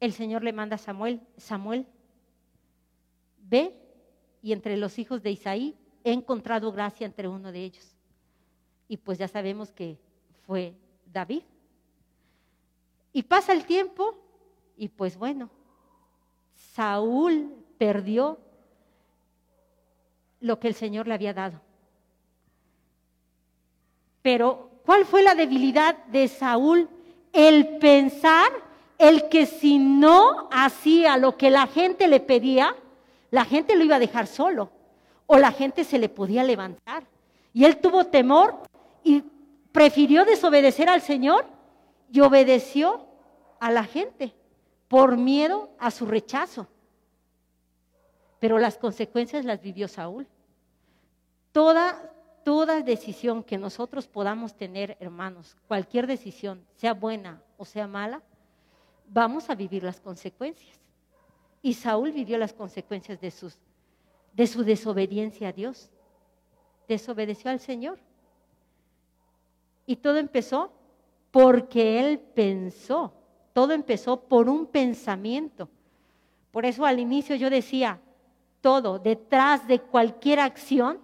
el 0.00 0.12
Señor 0.12 0.42
le 0.42 0.52
manda 0.52 0.76
a 0.76 0.78
Samuel, 0.78 1.20
Samuel, 1.36 1.86
ve 3.38 3.74
y 4.42 4.52
entre 4.52 4.76
los 4.76 4.98
hijos 4.98 5.22
de 5.22 5.30
Isaí 5.30 5.76
he 6.04 6.12
encontrado 6.12 6.72
gracia 6.72 7.06
entre 7.06 7.28
uno 7.28 7.52
de 7.52 7.64
ellos. 7.64 7.96
Y 8.88 8.96
pues 8.96 9.18
ya 9.18 9.28
sabemos 9.28 9.72
que 9.72 9.98
fue 10.46 10.74
David. 11.12 11.42
Y 13.12 13.22
pasa 13.22 13.52
el 13.52 13.64
tiempo 13.64 14.25
y 14.76 14.88
pues 14.88 15.16
bueno, 15.16 15.50
Saúl 16.74 17.54
perdió 17.78 18.38
lo 20.40 20.60
que 20.60 20.68
el 20.68 20.74
Señor 20.74 21.08
le 21.08 21.14
había 21.14 21.32
dado. 21.32 21.60
Pero, 24.22 24.70
¿cuál 24.84 25.04
fue 25.04 25.22
la 25.22 25.34
debilidad 25.34 25.96
de 26.06 26.28
Saúl? 26.28 26.88
El 27.32 27.78
pensar, 27.78 28.50
el 28.98 29.28
que 29.28 29.46
si 29.46 29.78
no 29.78 30.48
hacía 30.52 31.16
lo 31.16 31.36
que 31.36 31.50
la 31.50 31.66
gente 31.66 32.08
le 32.08 32.20
pedía, 32.20 32.74
la 33.30 33.44
gente 33.44 33.76
lo 33.76 33.84
iba 33.84 33.96
a 33.96 34.00
dejar 34.00 34.26
solo 34.26 34.70
o 35.26 35.38
la 35.38 35.52
gente 35.52 35.84
se 35.84 35.98
le 35.98 36.08
podía 36.08 36.44
levantar. 36.44 37.04
Y 37.52 37.64
él 37.64 37.78
tuvo 37.78 38.06
temor 38.06 38.62
y 39.02 39.22
prefirió 39.72 40.24
desobedecer 40.24 40.88
al 40.88 41.00
Señor 41.00 41.46
y 42.12 42.20
obedeció 42.20 43.06
a 43.58 43.70
la 43.70 43.84
gente 43.84 44.34
por 44.88 45.16
miedo 45.16 45.70
a 45.78 45.90
su 45.90 46.06
rechazo. 46.06 46.68
Pero 48.38 48.58
las 48.58 48.78
consecuencias 48.78 49.44
las 49.44 49.60
vivió 49.60 49.88
Saúl. 49.88 50.26
Toda, 51.52 52.12
toda 52.44 52.82
decisión 52.82 53.42
que 53.42 53.58
nosotros 53.58 54.06
podamos 54.06 54.54
tener, 54.56 54.96
hermanos, 55.00 55.56
cualquier 55.66 56.06
decisión, 56.06 56.64
sea 56.76 56.92
buena 56.92 57.42
o 57.56 57.64
sea 57.64 57.86
mala, 57.86 58.22
vamos 59.08 59.48
a 59.48 59.54
vivir 59.54 59.82
las 59.82 60.00
consecuencias. 60.00 60.78
Y 61.62 61.74
Saúl 61.74 62.12
vivió 62.12 62.38
las 62.38 62.52
consecuencias 62.52 63.20
de, 63.20 63.30
sus, 63.30 63.58
de 64.34 64.46
su 64.46 64.62
desobediencia 64.62 65.48
a 65.48 65.52
Dios. 65.52 65.90
Desobedeció 66.86 67.50
al 67.50 67.58
Señor. 67.58 67.98
Y 69.86 69.96
todo 69.96 70.18
empezó 70.18 70.70
porque 71.30 72.00
él 72.00 72.18
pensó. 72.18 73.12
Todo 73.56 73.72
empezó 73.72 74.20
por 74.20 74.50
un 74.50 74.66
pensamiento. 74.66 75.70
Por 76.50 76.66
eso 76.66 76.84
al 76.84 77.00
inicio 77.00 77.36
yo 77.36 77.48
decía, 77.48 77.98
todo, 78.60 78.98
detrás 78.98 79.66
de 79.66 79.80
cualquier 79.80 80.40
acción, 80.40 80.98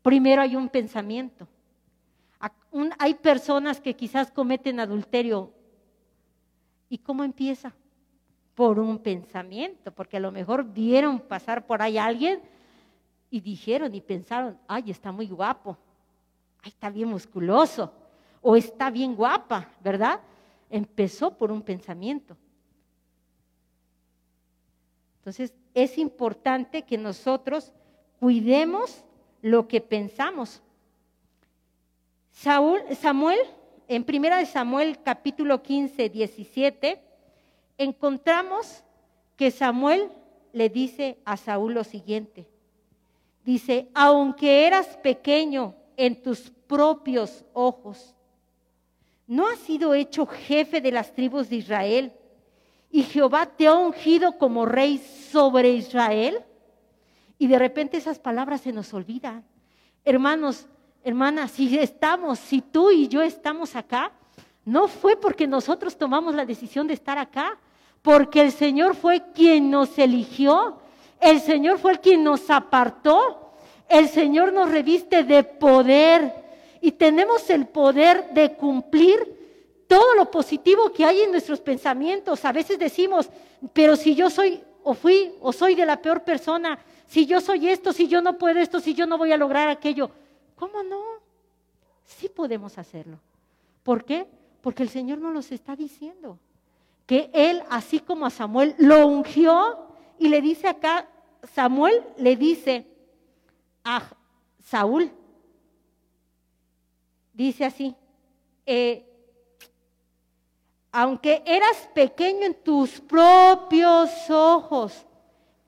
primero 0.00 0.40
hay 0.40 0.56
un 0.56 0.70
pensamiento. 0.70 1.46
Hay 2.98 3.12
personas 3.12 3.78
que 3.78 3.94
quizás 3.94 4.30
cometen 4.30 4.80
adulterio. 4.80 5.52
¿Y 6.88 6.96
cómo 6.96 7.24
empieza? 7.24 7.74
Por 8.54 8.78
un 8.78 8.98
pensamiento, 8.98 9.92
porque 9.92 10.16
a 10.16 10.20
lo 10.20 10.32
mejor 10.32 10.64
vieron 10.64 11.20
pasar 11.20 11.66
por 11.66 11.82
ahí 11.82 11.98
a 11.98 12.06
alguien 12.06 12.40
y 13.30 13.38
dijeron 13.38 13.94
y 13.94 14.00
pensaron, 14.00 14.56
ay, 14.66 14.90
está 14.90 15.12
muy 15.12 15.28
guapo, 15.28 15.76
ay, 16.62 16.70
está 16.70 16.88
bien 16.88 17.10
musculoso, 17.10 17.92
o 18.40 18.56
está 18.56 18.88
bien 18.88 19.14
guapa, 19.14 19.68
¿verdad? 19.84 20.20
Empezó 20.70 21.36
por 21.36 21.52
un 21.52 21.62
pensamiento. 21.62 22.36
Entonces, 25.18 25.52
es 25.74 25.98
importante 25.98 26.82
que 26.82 26.96
nosotros 26.96 27.72
cuidemos 28.18 29.04
lo 29.42 29.68
que 29.68 29.80
pensamos. 29.80 30.62
Saúl, 32.32 32.80
Samuel, 32.98 33.38
en 33.88 34.04
primera 34.04 34.38
de 34.38 34.46
Samuel 34.46 35.02
capítulo 35.02 35.62
15, 35.62 36.08
17, 36.08 37.02
encontramos 37.76 38.82
que 39.36 39.50
Samuel 39.50 40.10
le 40.52 40.68
dice 40.68 41.18
a 41.24 41.36
Saúl 41.36 41.74
lo 41.74 41.84
siguiente. 41.84 42.46
Dice, 43.44 43.88
aunque 43.94 44.66
eras 44.66 44.86
pequeño 44.98 45.74
en 45.96 46.22
tus 46.22 46.50
propios 46.66 47.44
ojos, 47.52 48.14
¿no 49.30 49.46
has 49.46 49.58
sido 49.60 49.94
hecho 49.94 50.26
jefe 50.26 50.82
de 50.82 50.92
las 50.92 51.14
tribus 51.14 51.48
de 51.48 51.56
Israel? 51.56 52.12
y 52.90 53.02
Jehová 53.04 53.46
te 53.46 53.66
ha 53.66 53.74
ungido 53.74 54.36
como 54.36 54.66
rey 54.66 54.98
sobre 54.98 55.70
Israel. 55.70 56.42
Y 57.38 57.46
de 57.46 57.58
repente 57.58 57.96
esas 57.96 58.18
palabras 58.18 58.60
se 58.62 58.72
nos 58.72 58.92
olvidan. 58.92 59.44
Hermanos, 60.04 60.66
hermanas, 61.04 61.52
si 61.52 61.78
estamos, 61.78 62.38
si 62.38 62.60
tú 62.60 62.90
y 62.90 63.08
yo 63.08 63.22
estamos 63.22 63.76
acá, 63.76 64.12
no 64.64 64.88
fue 64.88 65.16
porque 65.16 65.46
nosotros 65.46 65.96
tomamos 65.96 66.34
la 66.34 66.44
decisión 66.44 66.86
de 66.86 66.94
estar 66.94 67.16
acá, 67.16 67.58
porque 68.02 68.42
el 68.42 68.52
Señor 68.52 68.94
fue 68.94 69.22
quien 69.34 69.70
nos 69.70 69.98
eligió, 69.98 70.78
el 71.20 71.40
Señor 71.40 71.78
fue 71.78 71.92
el 71.92 72.00
quien 72.00 72.24
nos 72.24 72.50
apartó, 72.50 73.52
el 73.88 74.08
Señor 74.08 74.52
nos 74.52 74.70
reviste 74.70 75.24
de 75.24 75.44
poder 75.44 76.32
y 76.80 76.92
tenemos 76.92 77.48
el 77.50 77.66
poder 77.66 78.30
de 78.32 78.54
cumplir 78.54 79.40
todo 79.86 80.14
lo 80.14 80.30
positivo 80.30 80.92
que 80.92 81.04
hay 81.04 81.22
en 81.22 81.32
nuestros 81.32 81.60
pensamientos. 81.60 82.44
A 82.44 82.52
veces 82.52 82.78
decimos, 82.78 83.28
pero 83.72 83.96
si 83.96 84.14
yo 84.14 84.30
soy 84.30 84.62
o 84.82 84.94
fui 84.94 85.34
o 85.40 85.52
soy 85.52 85.74
de 85.74 85.84
la 85.84 86.00
peor 86.00 86.22
persona, 86.22 86.78
si 87.06 87.26
yo 87.26 87.40
soy 87.40 87.68
esto, 87.68 87.92
si 87.92 88.06
yo 88.06 88.22
no 88.22 88.38
puedo 88.38 88.60
esto, 88.60 88.80
si 88.80 88.94
yo 88.94 89.06
no 89.06 89.18
voy 89.18 89.32
a 89.32 89.36
lograr 89.36 89.68
aquello, 89.68 90.10
¿cómo 90.56 90.82
no? 90.82 91.00
Sí 92.04 92.28
podemos 92.28 92.78
hacerlo. 92.78 93.18
¿Por 93.82 94.04
qué? 94.04 94.26
Porque 94.62 94.82
el 94.82 94.88
Señor 94.88 95.18
nos 95.18 95.34
los 95.34 95.52
está 95.52 95.74
diciendo. 95.74 96.38
Que 97.06 97.28
Él, 97.32 97.62
así 97.68 97.98
como 97.98 98.26
a 98.26 98.30
Samuel, 98.30 98.76
lo 98.78 99.06
ungió 99.06 99.88
y 100.18 100.28
le 100.28 100.40
dice 100.40 100.68
acá, 100.68 101.08
Samuel 101.54 102.02
le 102.16 102.36
dice 102.36 102.86
a 103.82 104.02
Saúl, 104.62 105.10
dice 107.44 107.64
así, 107.64 107.94
eh, 108.66 109.06
aunque 110.92 111.42
eras 111.46 111.88
pequeño 111.94 112.46
en 112.46 112.54
tus 112.54 113.00
propios 113.00 114.10
ojos, 114.28 115.06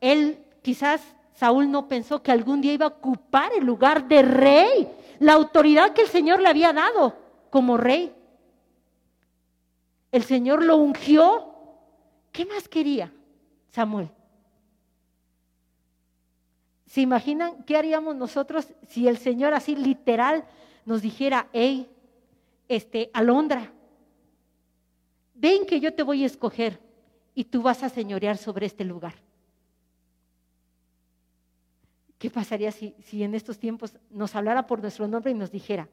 él 0.01 0.45
quizás 0.63 1.01
Saúl 1.35 1.71
no 1.71 1.89
pensó 1.89 2.23
que 2.23 2.33
algún 2.33 2.61
día 2.61 2.73
iba 2.73 2.87
a 2.87 2.91
ocupar 2.91 3.53
el 3.55 3.65
lugar 3.65 4.07
de 4.09 4.23
rey, 4.23 4.89
la 5.19 5.35
autoridad 5.35 5.93
que 5.93 6.03
el 6.03 6.09
Señor 6.09 6.41
le 6.41 6.49
había 6.49 6.73
dado 6.73 7.17
como 7.51 7.77
rey. 7.77 8.15
El 10.11 10.25
Señor 10.25 10.65
lo 10.65 10.77
ungió. 10.77 11.55
¿Qué 12.33 12.45
más 12.45 12.69
quería 12.69 13.13
Samuel? 13.71 14.11
¿Se 16.87 17.01
imaginan 17.01 17.63
qué 17.65 17.77
haríamos 17.77 18.17
nosotros 18.17 18.69
si 18.89 19.09
el 19.09 19.17
Señor 19.17 19.55
así 19.55 19.75
literal 19.75 20.45
nos 20.85 21.03
dijera, 21.03 21.49
hey, 21.53 21.89
este, 22.69 23.11
Alondra, 23.13 23.73
ven 25.35 25.67
que 25.67 25.81
yo 25.81 25.95
te 25.95 26.03
voy 26.03 26.23
a 26.23 26.27
escoger 26.27 26.81
y 27.35 27.45
tú 27.45 27.63
vas 27.63 27.83
a 27.83 27.89
señorear 27.89 28.37
sobre 28.37 28.67
este 28.67 28.85
lugar. 28.85 29.15
¿Qué 32.19 32.31
pasaría 32.31 32.71
si, 32.71 32.95
si, 33.05 33.23
en 33.25 33.35
estos 33.35 33.59
tiempos 33.59 33.95
nos 34.11 34.35
hablara 34.37 34.67
por 34.67 34.81
nuestro 34.81 35.09
nombre 35.09 35.33
y 35.33 35.35
nos 35.35 35.51
dijera, 35.51 35.89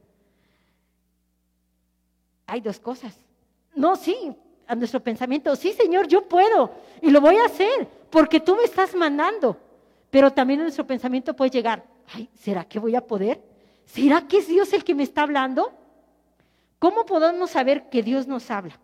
hay 2.46 2.62
dos 2.62 2.80
cosas? 2.80 3.18
No, 3.76 3.96
sí, 3.96 4.36
a 4.68 4.76
nuestro 4.76 5.00
pensamiento, 5.00 5.56
sí 5.56 5.74
Señor, 5.74 6.08
yo 6.08 6.28
puedo 6.28 6.72
y 7.02 7.10
lo 7.10 7.22
voy 7.22 7.38
a 7.38 7.46
hacer 7.46 7.88
porque 8.12 8.40
tú 8.40 8.56
me 8.56 8.64
estás 8.64 8.94
mandando. 8.94 9.58
Pero 10.12 10.32
también 10.32 10.60
en 10.60 10.66
nuestro 10.66 10.86
pensamiento 10.86 11.36
puede 11.36 11.52
llegar, 11.52 11.84
ay, 12.14 12.30
¿será 12.36 12.64
que 12.66 12.80
voy 12.80 12.96
a 12.96 13.02
poder? 13.06 13.49
¿Será 13.90 14.28
que 14.28 14.38
es 14.38 14.48
Dios 14.48 14.72
el 14.74 14.84
que 14.84 14.94
me 14.94 15.02
está 15.02 15.24
hablando? 15.24 15.74
¿Cómo 16.78 17.06
podemos 17.08 17.50
saber 17.50 17.90
que 17.90 18.04
Dios 18.04 18.28
nos 18.28 18.52
habla? 18.52 18.80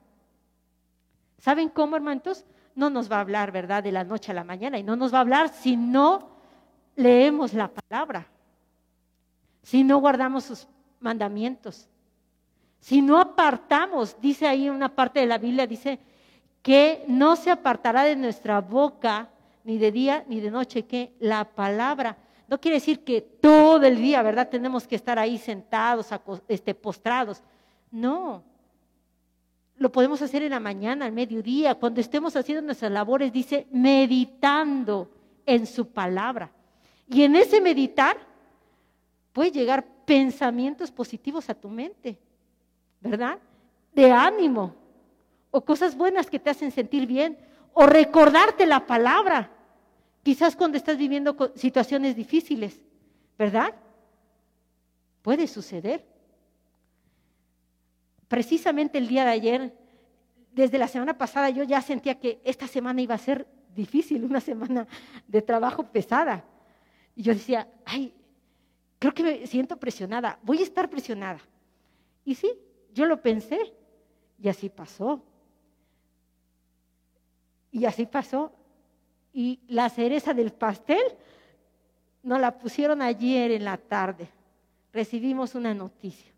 ¿Saben 1.37 1.69
cómo, 1.69 1.95
hermanos? 1.95 2.43
No 2.73 2.89
nos 2.89 3.09
va 3.09 3.17
a 3.17 3.21
hablar, 3.21 3.51
¿verdad?, 3.51 3.83
de 3.83 3.91
la 3.91 4.03
noche 4.03 4.31
a 4.31 4.35
la 4.35 4.43
mañana. 4.43 4.79
Y 4.79 4.83
no 4.83 4.95
nos 4.95 5.13
va 5.13 5.19
a 5.19 5.21
hablar 5.21 5.49
si 5.49 5.77
no 5.77 6.31
leemos 6.95 7.53
la 7.53 7.67
palabra, 7.67 8.25
si 9.61 9.83
no 9.83 9.99
guardamos 9.99 10.45
sus 10.45 10.67
mandamientos, 10.99 11.87
si 12.79 13.01
no 13.01 13.19
apartamos, 13.19 14.19
dice 14.19 14.47
ahí 14.47 14.69
una 14.69 14.89
parte 14.89 15.19
de 15.19 15.27
la 15.27 15.37
Biblia, 15.37 15.67
dice 15.67 15.99
que 16.63 17.05
no 17.07 17.35
se 17.35 17.51
apartará 17.51 18.03
de 18.05 18.15
nuestra 18.15 18.59
boca 18.59 19.29
ni 19.63 19.77
de 19.77 19.91
día 19.91 20.25
ni 20.27 20.39
de 20.39 20.49
noche 20.49 20.85
que 20.85 21.13
la 21.19 21.45
palabra. 21.45 22.17
No 22.47 22.59
quiere 22.59 22.75
decir 22.75 23.03
que 23.03 23.21
todo 23.21 23.83
el 23.83 23.97
día, 23.97 24.21
¿verdad? 24.21 24.49
Tenemos 24.49 24.87
que 24.87 24.95
estar 24.95 25.17
ahí 25.17 25.37
sentados, 25.37 26.09
este, 26.47 26.75
postrados. 26.75 27.41
No, 27.91 28.43
lo 29.77 29.91
podemos 29.91 30.21
hacer 30.21 30.43
en 30.43 30.51
la 30.51 30.59
mañana, 30.59 31.05
al 31.05 31.11
mediodía, 31.11 31.75
cuando 31.75 31.99
estemos 31.99 32.35
haciendo 32.35 32.61
nuestras 32.61 32.91
labores, 32.91 33.33
dice, 33.33 33.67
meditando 33.71 35.09
en 35.45 35.65
su 35.65 35.87
palabra. 35.87 36.51
Y 37.09 37.23
en 37.23 37.35
ese 37.35 37.59
meditar 37.59 38.17
puede 39.33 39.51
llegar 39.51 39.85
pensamientos 40.05 40.91
positivos 40.91 41.49
a 41.49 41.55
tu 41.55 41.67
mente, 41.67 42.17
¿verdad? 43.01 43.37
De 43.93 44.11
ánimo, 44.11 44.73
o 45.51 45.61
cosas 45.61 45.95
buenas 45.95 46.29
que 46.29 46.39
te 46.39 46.49
hacen 46.49 46.71
sentir 46.71 47.05
bien, 47.05 47.37
o 47.73 47.85
recordarte 47.85 48.65
la 48.65 48.85
palabra, 48.85 49.51
quizás 50.25 50.55
cuando 50.55 50.75
estás 50.75 50.97
viviendo 50.97 51.37
situaciones 51.53 52.15
difíciles, 52.15 52.81
¿verdad? 53.37 53.75
Puede 55.21 55.45
suceder 55.45 56.03
precisamente 58.27 58.97
el 58.97 59.07
día 59.07 59.23
de 59.23 59.29
ayer, 59.29 59.77
desde 60.51 60.79
la 60.79 60.87
semana 60.87 61.15
pasada, 61.15 61.51
yo 61.51 61.61
ya 61.61 61.79
sentía 61.79 62.19
que 62.19 62.41
esta 62.43 62.67
semana 62.67 63.03
iba 63.03 63.13
a 63.13 63.19
ser 63.19 63.45
difícil, 63.75 64.23
una 64.23 64.41
semana 64.41 64.87
de 65.27 65.43
trabajo 65.43 65.83
pesada. 65.83 66.43
Y 67.15 67.21
yo 67.21 67.31
decía, 67.31 67.67
ay, 67.85 68.11
creo 68.97 69.13
que 69.13 69.21
me 69.21 69.45
siento 69.45 69.77
presionada, 69.77 70.39
voy 70.41 70.57
a 70.57 70.63
estar 70.63 70.89
presionada. 70.89 71.39
Y 72.23 72.33
sí, 72.33 72.51
yo 72.95 73.05
lo 73.05 73.21
pensé 73.21 73.75
y 74.41 74.49
así 74.49 74.69
pasó. 74.69 75.21
Y 77.71 77.85
así 77.85 78.07
pasó. 78.07 78.51
Y 79.37 79.59
la 79.67 79.89
cereza 79.89 80.33
del 80.33 80.53
pastel 80.53 81.03
nos 82.23 82.39
la 82.39 82.57
pusieron 82.57 83.01
ayer 83.01 83.51
en 83.51 83.65
la 83.65 83.75
tarde. 83.75 84.29
Recibimos 84.93 85.55
una 85.55 85.73
noticia. 85.73 86.31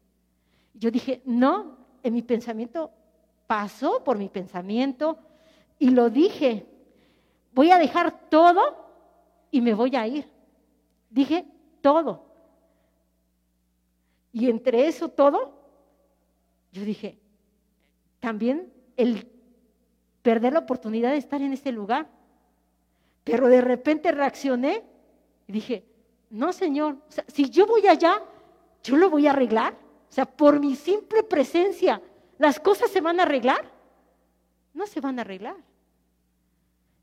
Yo 0.73 0.89
dije, 0.89 1.21
no, 1.23 1.77
en 2.01 2.15
mi 2.15 2.23
pensamiento 2.23 2.89
pasó 3.45 4.03
por 4.03 4.17
mi 4.17 4.29
pensamiento 4.29 5.19
y 5.77 5.91
lo 5.91 6.09
dije, 6.09 6.65
voy 7.53 7.69
a 7.69 7.77
dejar 7.77 8.29
todo 8.29 8.61
y 9.51 9.61
me 9.61 9.75
voy 9.75 9.95
a 9.95 10.07
ir. 10.07 10.27
Dije 11.11 11.45
todo. 11.81 12.25
Y 14.33 14.49
entre 14.49 14.87
eso 14.87 15.07
todo, 15.07 15.53
yo 16.71 16.83
dije, 16.83 17.19
también 18.19 18.73
el 18.95 19.27
perder 20.23 20.53
la 20.53 20.59
oportunidad 20.59 21.11
de 21.11 21.17
estar 21.17 21.43
en 21.43 21.53
ese 21.53 21.71
lugar. 21.71 22.16
Pero 23.27 23.49
de 23.49 23.59
repente 23.59 24.09
reaccioné 24.13 24.83
y 25.47 25.51
dije, 25.51 25.83
no, 26.29 26.53
Señor, 26.53 26.97
si 27.27 27.49
yo 27.49 27.67
voy 27.67 27.85
allá, 27.85 28.23
yo 28.81 28.95
lo 28.95 29.09
voy 29.09 29.27
a 29.27 29.31
arreglar. 29.31 29.73
O 30.09 30.13
sea, 30.13 30.25
por 30.25 30.61
mi 30.61 30.77
simple 30.77 31.23
presencia, 31.23 32.01
¿las 32.37 32.57
cosas 32.57 32.89
se 32.89 33.01
van 33.01 33.19
a 33.19 33.23
arreglar? 33.23 33.69
No 34.73 34.87
se 34.87 35.01
van 35.01 35.19
a 35.19 35.23
arreglar. 35.23 35.57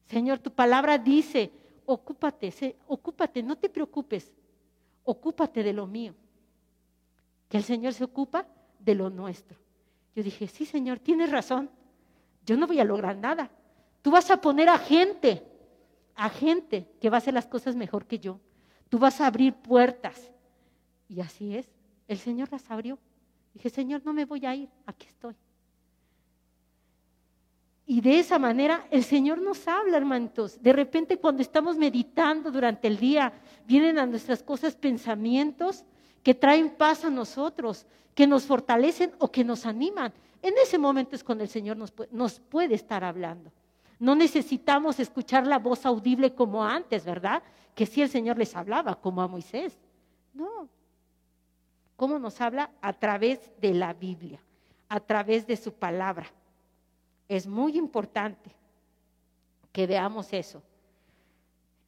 Señor, 0.06 0.38
tu 0.38 0.50
palabra 0.50 0.96
dice, 0.96 1.50
ocúpate, 1.84 2.74
ocúpate, 2.86 3.42
no 3.42 3.56
te 3.58 3.68
preocupes, 3.68 4.32
ocúpate 5.04 5.62
de 5.62 5.74
lo 5.74 5.86
mío. 5.86 6.14
Que 7.50 7.58
el 7.58 7.64
Señor 7.64 7.92
se 7.92 8.04
ocupa 8.04 8.46
de 8.78 8.94
lo 8.94 9.10
nuestro. 9.10 9.58
Yo 10.16 10.22
dije, 10.22 10.46
sí, 10.46 10.64
Señor, 10.64 11.00
tienes 11.00 11.30
razón. 11.30 11.68
Yo 12.46 12.56
no 12.56 12.66
voy 12.66 12.80
a 12.80 12.84
lograr 12.84 13.14
nada. 13.14 13.50
Tú 14.00 14.10
vas 14.10 14.30
a 14.30 14.40
poner 14.40 14.70
a 14.70 14.78
gente, 14.78 15.53
a 16.14 16.28
gente 16.28 16.88
que 17.00 17.10
va 17.10 17.16
a 17.16 17.18
hacer 17.18 17.34
las 17.34 17.46
cosas 17.46 17.76
mejor 17.76 18.06
que 18.06 18.18
yo. 18.18 18.40
Tú 18.88 18.98
vas 18.98 19.20
a 19.20 19.26
abrir 19.26 19.54
puertas. 19.54 20.30
Y 21.08 21.20
así 21.20 21.56
es. 21.56 21.68
El 22.08 22.18
Señor 22.18 22.50
las 22.52 22.70
abrió. 22.70 22.98
Dije, 23.52 23.70
Señor, 23.70 24.02
no 24.04 24.12
me 24.12 24.24
voy 24.24 24.44
a 24.46 24.54
ir, 24.54 24.68
aquí 24.86 25.06
estoy. 25.06 25.34
Y 27.86 28.00
de 28.00 28.18
esa 28.18 28.38
manera 28.38 28.86
el 28.90 29.04
Señor 29.04 29.40
nos 29.40 29.68
habla, 29.68 29.96
hermanitos. 29.96 30.60
De 30.62 30.72
repente 30.72 31.18
cuando 31.18 31.42
estamos 31.42 31.76
meditando 31.76 32.50
durante 32.50 32.88
el 32.88 32.96
día, 32.96 33.32
vienen 33.66 33.98
a 33.98 34.06
nuestras 34.06 34.42
cosas 34.42 34.74
pensamientos 34.74 35.84
que 36.22 36.34
traen 36.34 36.70
paz 36.70 37.04
a 37.04 37.10
nosotros, 37.10 37.86
que 38.14 38.26
nos 38.26 38.44
fortalecen 38.44 39.12
o 39.18 39.30
que 39.30 39.44
nos 39.44 39.66
animan. 39.66 40.12
En 40.40 40.54
ese 40.62 40.78
momento 40.78 41.14
es 41.14 41.22
cuando 41.22 41.44
el 41.44 41.50
Señor 41.50 41.76
nos 41.76 41.90
puede, 41.90 42.10
nos 42.12 42.40
puede 42.40 42.74
estar 42.74 43.04
hablando. 43.04 43.52
No 43.98 44.14
necesitamos 44.14 44.98
escuchar 45.00 45.46
la 45.46 45.58
voz 45.58 45.86
audible 45.86 46.34
como 46.34 46.64
antes, 46.64 47.04
¿verdad? 47.04 47.42
Que 47.74 47.86
si 47.86 48.02
el 48.02 48.08
Señor 48.08 48.38
les 48.38 48.54
hablaba, 48.56 49.00
como 49.00 49.22
a 49.22 49.28
Moisés. 49.28 49.78
No. 50.32 50.68
¿Cómo 51.96 52.18
nos 52.18 52.40
habla? 52.40 52.70
A 52.80 52.92
través 52.92 53.40
de 53.60 53.72
la 53.72 53.92
Biblia, 53.92 54.40
a 54.88 55.00
través 55.00 55.46
de 55.46 55.56
su 55.56 55.72
palabra. 55.72 56.26
Es 57.28 57.46
muy 57.46 57.76
importante 57.76 58.50
que 59.72 59.86
veamos 59.86 60.32
eso. 60.32 60.62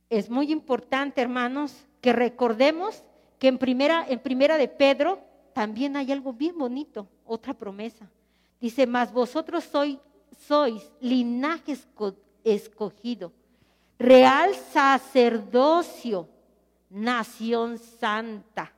Es 0.09 0.31
muy 0.31 0.53
importante, 0.53 1.21
hermanos, 1.21 1.87
que 2.01 2.12
recordemos 2.12 3.03
que 3.38 3.49
en 3.49 3.59
primera, 3.59 4.07
en 4.09 4.21
primera 4.21 4.57
de 4.57 4.69
Pedro 4.69 5.19
también 5.53 5.97
hay 5.97 6.12
algo 6.12 6.33
bien 6.33 6.57
bonito, 6.57 7.09
otra 7.25 7.55
promesa. 7.55 8.09
Dice, 8.61 8.87
mas 8.87 9.12
vosotros 9.12 9.64
sois, 9.64 9.99
sois 10.47 10.91
linaje 11.01 11.77
escogido, 12.45 13.33
real 13.99 14.55
sacerdocio, 14.55 16.29
nación 16.91 17.79
santa, 17.79 18.73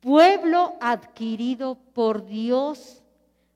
pueblo 0.00 0.76
adquirido 0.80 1.76
por 1.92 2.26
Dios, 2.26 3.02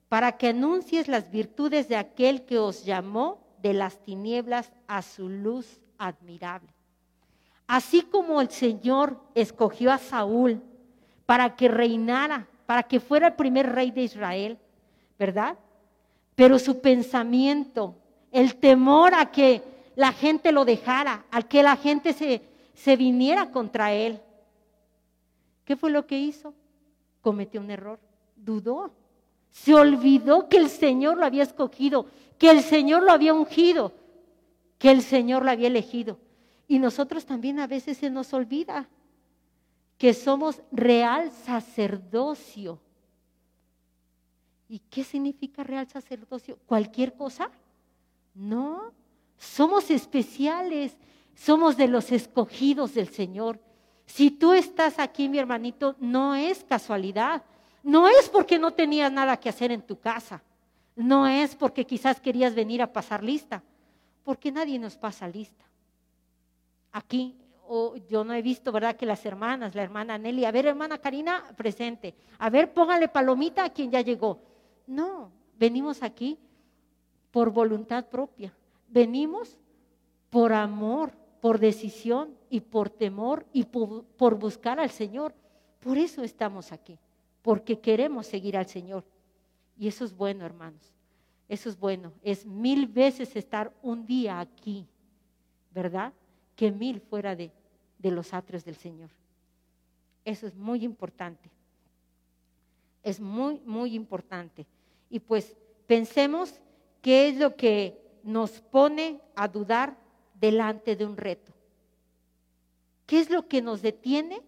para 0.09 0.37
que 0.37 0.49
anuncies 0.49 1.07
las 1.07 1.29
virtudes 1.29 1.87
de 1.87 1.95
aquel 1.95 2.45
que 2.45 2.57
os 2.57 2.83
llamó 2.83 3.39
de 3.61 3.73
las 3.73 3.99
tinieblas 3.99 4.71
a 4.87 5.01
su 5.01 5.29
luz 5.29 5.79
admirable. 5.97 6.69
Así 7.67 8.01
como 8.01 8.41
el 8.41 8.49
Señor 8.49 9.21
escogió 9.35 9.91
a 9.91 9.99
Saúl 9.99 10.63
para 11.27 11.55
que 11.55 11.67
reinara, 11.67 12.47
para 12.65 12.81
que 12.81 12.99
fuera 12.99 13.27
el 13.27 13.33
primer 13.33 13.71
rey 13.71 13.91
de 13.91 14.01
Israel, 14.01 14.57
¿verdad? 15.19 15.55
Pero 16.39 16.57
su 16.57 16.79
pensamiento, 16.79 17.97
el 18.31 18.55
temor 18.55 19.13
a 19.13 19.29
que 19.29 19.61
la 19.97 20.13
gente 20.13 20.53
lo 20.53 20.63
dejara, 20.63 21.25
a 21.31 21.41
que 21.41 21.61
la 21.61 21.75
gente 21.75 22.13
se, 22.13 22.41
se 22.73 22.95
viniera 22.95 23.51
contra 23.51 23.91
él. 23.91 24.21
¿Qué 25.65 25.75
fue 25.75 25.91
lo 25.91 26.07
que 26.07 26.17
hizo? 26.17 26.53
Cometió 27.19 27.59
un 27.59 27.69
error, 27.69 27.99
dudó, 28.37 28.93
se 29.51 29.73
olvidó 29.75 30.47
que 30.47 30.55
el 30.55 30.69
Señor 30.69 31.17
lo 31.17 31.25
había 31.25 31.43
escogido, 31.43 32.05
que 32.37 32.49
el 32.49 32.61
Señor 32.61 33.03
lo 33.03 33.11
había 33.11 33.33
ungido, 33.33 33.91
que 34.77 34.91
el 34.91 35.01
Señor 35.01 35.43
lo 35.43 35.51
había 35.51 35.67
elegido. 35.67 36.19
Y 36.69 36.79
nosotros 36.79 37.25
también 37.25 37.59
a 37.59 37.67
veces 37.67 37.97
se 37.97 38.09
nos 38.09 38.31
olvida 38.33 38.87
que 39.97 40.13
somos 40.13 40.61
real 40.71 41.33
sacerdocio. 41.43 42.79
¿Y 44.69 44.79
qué 44.79 45.03
significa 45.03 45.63
real 45.63 45.87
sacerdocio? 45.87 46.57
¿Cualquier 46.65 47.13
cosa? 47.15 47.49
No, 48.33 48.93
somos 49.37 49.89
especiales, 49.89 50.95
somos 51.35 51.75
de 51.75 51.87
los 51.87 52.11
escogidos 52.11 52.93
del 52.93 53.09
Señor. 53.09 53.59
Si 54.05 54.31
tú 54.31 54.53
estás 54.53 54.99
aquí, 54.99 55.27
mi 55.27 55.39
hermanito, 55.39 55.95
no 55.99 56.35
es 56.35 56.63
casualidad, 56.63 57.43
no 57.83 58.07
es 58.07 58.29
porque 58.29 58.59
no 58.59 58.71
tenías 58.71 59.11
nada 59.11 59.37
que 59.37 59.49
hacer 59.49 59.71
en 59.71 59.81
tu 59.81 59.99
casa, 59.99 60.41
no 60.95 61.27
es 61.27 61.55
porque 61.55 61.85
quizás 61.85 62.21
querías 62.21 62.55
venir 62.55 62.81
a 62.81 62.93
pasar 62.93 63.23
lista, 63.23 63.63
porque 64.23 64.51
nadie 64.51 64.79
nos 64.79 64.95
pasa 64.95 65.27
lista 65.27 65.65
aquí, 66.91 67.35
o 67.67 67.95
yo 68.09 68.23
no 68.23 68.33
he 68.33 68.41
visto, 68.41 68.71
¿verdad? 68.71 68.95
Que 68.95 69.05
las 69.05 69.25
hermanas, 69.25 69.75
la 69.75 69.83
hermana 69.83 70.17
Nelly, 70.17 70.45
a 70.45 70.51
ver, 70.51 70.65
hermana 70.65 70.97
Karina, 70.97 71.45
presente. 71.55 72.15
A 72.39 72.49
ver, 72.49 72.73
póngale 72.73 73.07
palomita 73.07 73.63
a 73.63 73.69
quien 73.69 73.91
ya 73.91 74.01
llegó. 74.01 74.41
No, 74.89 75.31
venimos 75.59 76.01
aquí 76.01 76.39
por 77.29 77.51
voluntad 77.51 78.07
propia. 78.07 78.51
Venimos 78.87 79.55
por 80.31 80.51
amor, 80.51 81.11
por 81.39 81.59
decisión 81.59 82.35
y 82.49 82.61
por 82.61 82.89
temor 82.89 83.45
y 83.53 83.65
por, 83.65 84.39
buscar 84.39 84.79
al 84.79 84.89
Señor. 84.89 85.35
Por 85.79 85.99
eso 85.99 86.23
estamos 86.23 86.71
aquí, 86.71 86.97
porque 87.43 87.79
queremos 87.79 88.25
seguir 88.25 88.57
al 88.57 88.65
Señor. 88.65 89.05
Y 89.77 89.87
eso 89.87 90.03
es 90.03 90.17
bueno, 90.17 90.43
hermanos. 90.43 90.91
Eso 91.47 91.69
es 91.69 91.79
bueno. 91.79 92.11
Es 92.23 92.47
mil 92.47 92.87
veces 92.87 93.35
estar 93.35 93.71
un 93.83 94.07
día 94.07 94.39
aquí, 94.39 94.87
¿verdad? 95.71 96.13
que 96.55 96.71
mil 96.71 96.99
fuera 96.99 97.35
de, 97.35 97.51
de 97.99 98.09
los 98.09 98.33
atrios 98.33 98.65
del 98.65 98.75
Señor. 98.75 99.11
Eso 100.25 100.47
es 100.47 100.55
muy 100.55 100.83
importante. 100.83 101.51
Es 103.03 103.19
muy, 103.19 103.59
muy 103.65 103.93
importante. 103.93 104.65
Y 105.09 105.19
pues 105.19 105.55
pensemos 105.87 106.59
qué 107.01 107.29
es 107.29 107.37
lo 107.37 107.55
que 107.55 107.99
nos 108.23 108.61
pone 108.61 109.19
a 109.35 109.47
dudar 109.47 109.97
delante 110.35 110.95
de 110.95 111.05
un 111.05 111.17
reto. 111.17 111.51
¿Qué 113.05 113.19
es 113.19 113.29
lo 113.29 113.47
que 113.47 113.61
nos 113.61 113.81
detiene 113.81 114.41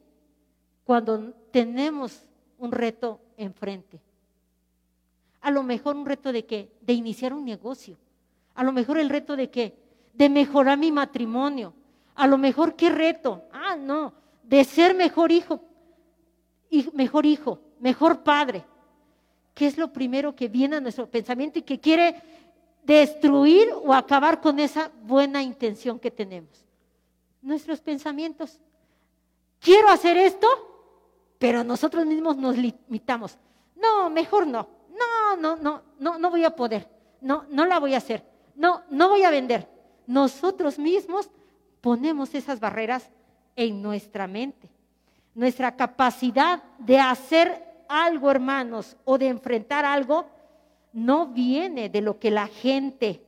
cuando 0.83 1.33
tenemos 1.51 2.29
un 2.57 2.71
reto 2.71 3.19
enfrente? 3.37 3.99
A 5.41 5.49
lo 5.49 5.63
mejor 5.63 5.95
un 5.95 6.05
reto 6.05 6.31
de 6.31 6.45
qué? 6.45 6.71
De 6.81 6.93
iniciar 6.93 7.33
un 7.33 7.43
negocio. 7.43 7.97
A 8.53 8.63
lo 8.63 8.71
mejor 8.71 8.99
el 8.99 9.09
reto 9.09 9.35
de 9.35 9.49
qué? 9.49 9.75
De 10.13 10.29
mejorar 10.29 10.77
mi 10.77 10.91
matrimonio. 10.91 11.73
A 12.13 12.27
lo 12.27 12.37
mejor 12.37 12.75
qué 12.75 12.89
reto. 12.89 13.43
Ah, 13.51 13.75
no, 13.75 14.13
de 14.43 14.63
ser 14.63 14.93
mejor 14.93 15.31
hijo, 15.31 15.61
mejor 16.93 17.25
hijo, 17.25 17.59
mejor 17.79 18.21
padre. 18.21 18.65
¿Qué 19.53 19.67
es 19.67 19.77
lo 19.77 19.91
primero 19.91 20.35
que 20.35 20.47
viene 20.47 20.77
a 20.77 20.81
nuestro 20.81 21.09
pensamiento 21.09 21.59
y 21.59 21.63
que 21.63 21.79
quiere 21.79 22.21
destruir 22.83 23.69
o 23.83 23.93
acabar 23.93 24.41
con 24.41 24.59
esa 24.59 24.91
buena 25.03 25.43
intención 25.43 25.99
que 25.99 26.11
tenemos? 26.11 26.65
Nuestros 27.41 27.81
pensamientos. 27.81 28.59
Quiero 29.59 29.89
hacer 29.89 30.17
esto, 30.17 30.47
pero 31.37 31.63
nosotros 31.63 32.05
mismos 32.05 32.37
nos 32.37 32.57
limitamos. 32.57 33.37
No, 33.75 34.09
mejor 34.09 34.47
no. 34.47 34.67
No, 34.89 35.35
no, 35.37 35.55
no, 35.55 35.81
no, 35.99 36.17
no 36.17 36.29
voy 36.29 36.43
a 36.43 36.55
poder. 36.55 36.87
No, 37.19 37.45
no 37.49 37.65
la 37.65 37.79
voy 37.79 37.93
a 37.93 37.97
hacer. 37.97 38.25
No, 38.55 38.83
no 38.89 39.09
voy 39.09 39.23
a 39.23 39.31
vender. 39.31 39.67
Nosotros 40.07 40.77
mismos 40.77 41.29
ponemos 41.81 42.33
esas 42.35 42.59
barreras 42.59 43.09
en 43.55 43.81
nuestra 43.81 44.27
mente. 44.27 44.69
Nuestra 45.33 45.75
capacidad 45.75 46.63
de 46.79 46.99
hacer 46.99 47.70
algo, 47.91 48.31
hermanos, 48.31 48.95
o 49.03 49.17
de 49.17 49.27
enfrentar 49.27 49.85
algo, 49.85 50.25
no 50.93 51.27
viene 51.27 51.89
de 51.89 52.01
lo 52.01 52.19
que 52.19 52.31
la 52.31 52.47
gente 52.47 53.21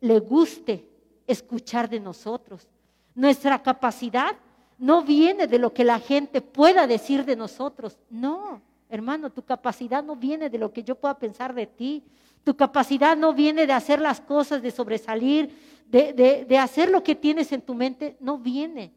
le 0.00 0.18
guste 0.20 0.88
escuchar 1.26 1.88
de 1.88 2.00
nosotros. 2.00 2.66
Nuestra 3.14 3.62
capacidad 3.62 4.36
no 4.78 5.02
viene 5.02 5.46
de 5.46 5.58
lo 5.58 5.72
que 5.72 5.84
la 5.84 5.98
gente 5.98 6.40
pueda 6.40 6.86
decir 6.86 7.24
de 7.24 7.36
nosotros. 7.36 7.98
No, 8.10 8.60
Hermano, 8.88 9.30
tu 9.30 9.42
capacidad 9.42 10.02
no 10.02 10.14
viene 10.14 10.48
de 10.48 10.58
lo 10.58 10.72
que 10.72 10.82
yo 10.82 10.94
pueda 10.94 11.18
pensar 11.18 11.54
de 11.54 11.66
ti. 11.66 12.04
Tu 12.44 12.56
capacidad 12.56 13.16
no 13.16 13.34
viene 13.34 13.66
de 13.66 13.72
hacer 13.72 14.00
las 14.00 14.20
cosas, 14.20 14.62
de 14.62 14.70
sobresalir, 14.70 15.50
de, 15.88 16.58
hacer 16.58 16.90
lo 16.90 17.02
que 17.02 17.16
tienes 17.16 17.50
en 17.50 17.62
tu 17.62 17.74
mente. 17.74 18.16
No 18.20 18.38
viene 18.38 18.92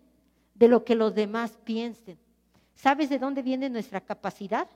de 0.54 0.68
lo 0.68 0.84
que 0.84 0.96
los 0.96 1.16
demás 1.16 1.58
piensen. 1.64 2.20
¿Sabes 2.76 3.10
de 3.10 3.18
dónde 3.18 3.42
viene 3.42 3.70
nuestra 3.70 4.00
capacidad? 4.00 4.68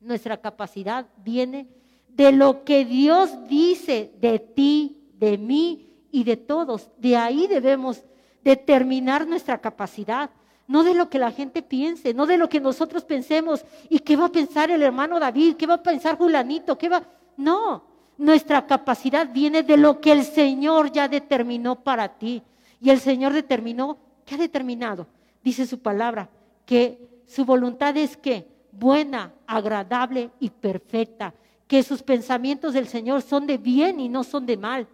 Nuestra 0.00 0.38
capacidad 0.40 1.06
viene 1.22 1.68
de 2.08 2.32
lo 2.32 2.64
que 2.64 2.84
Dios 2.84 3.30
dice 3.48 4.12
de 4.20 4.38
ti, 4.38 4.96
de 5.14 5.38
mí 5.38 5.90
y 6.10 6.24
de 6.24 6.36
todos. 6.36 6.90
De 6.98 7.16
ahí 7.16 7.46
debemos 7.46 8.02
determinar 8.42 9.26
nuestra 9.26 9.58
capacidad, 9.58 10.30
no 10.66 10.84
de 10.84 10.94
lo 10.94 11.10
que 11.10 11.18
la 11.18 11.32
gente 11.32 11.62
piense, 11.62 12.14
no 12.14 12.26
de 12.26 12.38
lo 12.38 12.48
que 12.48 12.60
nosotros 12.60 13.04
pensemos. 13.04 13.64
¿Y 13.88 13.98
qué 13.98 14.16
va 14.16 14.26
a 14.26 14.32
pensar 14.32 14.70
el 14.70 14.82
hermano 14.82 15.20
David? 15.20 15.56
¿Qué 15.56 15.66
va 15.66 15.74
a 15.74 15.82
pensar 15.82 16.16
Julanito? 16.16 16.78
¿Qué 16.78 16.88
va? 16.88 17.02
No, 17.36 17.84
nuestra 18.16 18.66
capacidad 18.66 19.30
viene 19.32 19.62
de 19.62 19.76
lo 19.76 20.00
que 20.00 20.12
el 20.12 20.24
Señor 20.24 20.92
ya 20.92 21.08
determinó 21.08 21.82
para 21.82 22.08
ti. 22.08 22.42
Y 22.80 22.90
el 22.90 23.00
Señor 23.00 23.32
determinó, 23.32 23.98
¿qué 24.24 24.36
ha 24.36 24.38
determinado? 24.38 25.06
Dice 25.42 25.66
su 25.66 25.78
palabra, 25.80 26.30
que 26.64 26.98
su 27.26 27.44
voluntad 27.44 27.96
es 27.96 28.16
que 28.16 28.46
buena, 28.72 29.32
agradable 29.46 30.30
y 30.40 30.50
perfecta, 30.50 31.34
que 31.66 31.82
sus 31.82 32.02
pensamientos 32.02 32.74
del 32.74 32.88
Señor 32.88 33.22
son 33.22 33.46
de 33.46 33.58
bien 33.58 34.00
y 34.00 34.08
no 34.08 34.24
son 34.24 34.46
de 34.46 34.56
mal. 34.56 34.88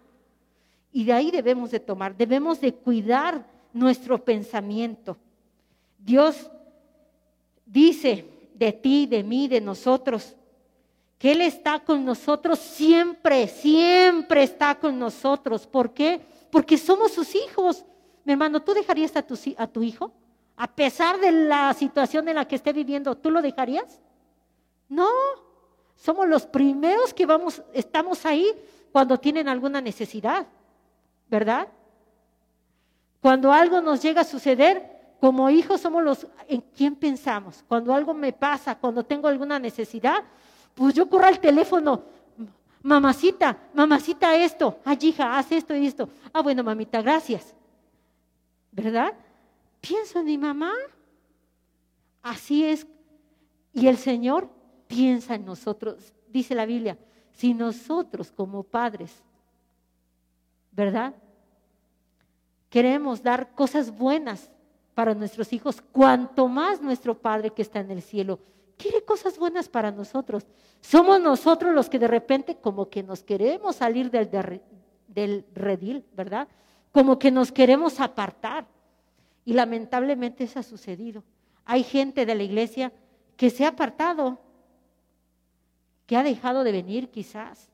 Y 0.91 1.03
de 1.03 1.13
ahí 1.13 1.31
debemos 1.31 1.71
de 1.71 1.79
tomar, 1.79 2.15
debemos 2.15 2.61
de 2.61 2.73
cuidar 2.73 3.45
nuestro 3.73 4.23
pensamiento. 4.23 5.17
Dios 5.97 6.49
dice 7.65 8.25
de 8.53 8.73
ti, 8.73 9.05
de 9.05 9.23
mí, 9.23 9.47
de 9.47 9.61
nosotros, 9.61 10.35
que 11.17 11.31
Él 11.31 11.41
está 11.41 11.79
con 11.79 12.05
nosotros 12.05 12.59
siempre, 12.59 13.47
siempre 13.47 14.43
está 14.43 14.75
con 14.75 14.97
nosotros. 14.97 15.65
¿Por 15.65 15.93
qué? 15.93 16.21
Porque 16.51 16.77
somos 16.77 17.11
sus 17.11 17.33
hijos. 17.35 17.83
Mi 18.23 18.33
hermano, 18.33 18.61
¿tú 18.61 18.73
dejarías 18.73 19.15
a 19.15 19.21
tu, 19.21 19.37
a 19.57 19.67
tu 19.67 19.81
hijo? 19.81 20.11
A 20.57 20.67
pesar 20.67 21.19
de 21.19 21.31
la 21.31 21.73
situación 21.73 22.27
en 22.27 22.35
la 22.35 22.47
que 22.47 22.55
esté 22.55 22.73
viviendo, 22.73 23.15
¿tú 23.15 23.31
lo 23.31 23.41
dejarías? 23.41 24.01
No, 24.89 25.07
somos 25.95 26.27
los 26.27 26.45
primeros 26.45 27.13
que 27.13 27.25
vamos, 27.25 27.61
estamos 27.73 28.25
ahí 28.25 28.51
cuando 28.91 29.17
tienen 29.17 29.47
alguna 29.47 29.79
necesidad. 29.79 30.47
¿verdad? 31.29 31.67
Cuando 33.21 33.51
algo 33.51 33.81
nos 33.81 34.01
llega 34.01 34.21
a 34.21 34.25
suceder, 34.25 35.15
como 35.19 35.49
hijos 35.49 35.81
somos 35.81 36.03
los 36.03 36.27
en 36.47 36.61
quién 36.61 36.95
pensamos. 36.95 37.63
Cuando 37.67 37.93
algo 37.93 38.13
me 38.13 38.31
pasa, 38.31 38.75
cuando 38.75 39.03
tengo 39.03 39.27
alguna 39.27 39.59
necesidad, 39.59 40.23
pues 40.73 40.93
yo 40.93 41.09
corro 41.09 41.25
al 41.25 41.39
teléfono, 41.39 42.03
mamacita, 42.83 43.57
mamacita 43.73 44.35
esto, 44.35 44.79
ay 44.85 44.97
hija, 45.01 45.37
haz 45.37 45.51
esto 45.51 45.75
y 45.75 45.87
esto. 45.87 46.07
Ah, 46.31 46.41
bueno, 46.41 46.63
mamita, 46.63 47.01
gracias. 47.01 47.53
¿Verdad? 48.71 49.13
Pienso 49.81 50.19
en 50.19 50.25
mi 50.25 50.37
mamá. 50.37 50.73
Así 52.21 52.65
es. 52.65 52.87
Y 53.73 53.87
el 53.87 53.97
Señor 53.97 54.49
piensa 54.87 55.35
en 55.35 55.45
nosotros. 55.45 56.13
Dice 56.29 56.55
la 56.55 56.65
Biblia, 56.65 56.97
si 57.31 57.53
nosotros 57.53 58.31
como 58.31 58.63
padres 58.63 59.23
¿verdad? 60.77 61.15
Queremos 62.69 63.23
dar 63.23 63.55
cosas 63.55 63.89
buenas 63.97 64.51
para 64.93 65.15
nuestros 65.15 65.51
hijos, 65.51 65.81
cuanto 65.91 66.47
más 66.47 66.81
nuestro 66.81 67.17
Padre 67.17 67.49
que 67.49 67.63
está 67.63 67.79
en 67.79 67.89
el 67.91 68.01
cielo 68.01 68.39
quiere 68.77 69.03
cosas 69.03 69.39
buenas 69.39 69.67
para 69.67 69.91
nosotros. 69.91 70.45
Somos 70.81 71.19
nosotros 71.19 71.73
los 71.73 71.89
que 71.89 71.97
de 71.97 72.07
repente 72.07 72.57
como 72.57 72.89
que 72.89 73.01
nos 73.01 73.23
queremos 73.23 73.77
salir 73.77 74.11
del, 74.11 74.29
del 75.07 75.45
redil, 75.55 76.05
¿verdad? 76.13 76.47
Como 76.91 77.17
que 77.17 77.31
nos 77.31 77.51
queremos 77.51 77.99
apartar. 77.99 78.67
Y 79.47 79.53
lamentablemente 79.53 80.43
eso 80.43 80.59
ha 80.59 80.63
sucedido. 80.63 81.23
Hay 81.63 81.81
gente 81.85 82.25
de 82.25 82.35
la 82.35 82.43
iglesia 82.43 82.91
que 83.37 83.49
se 83.49 83.63
ha 83.63 83.69
apartado, 83.69 84.41
que 86.05 86.17
ha 86.17 86.23
dejado 86.23 86.65
de 86.65 86.73
venir 86.73 87.09
quizás. 87.09 87.69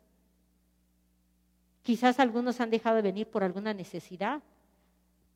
Quizás 1.82 2.20
algunos 2.20 2.62
han 2.62 2.70
dejado 2.70 2.98
de 2.98 3.02
venir 3.02 3.28
por 3.28 3.44
alguna 3.44 3.74
necesidad, 3.74 4.44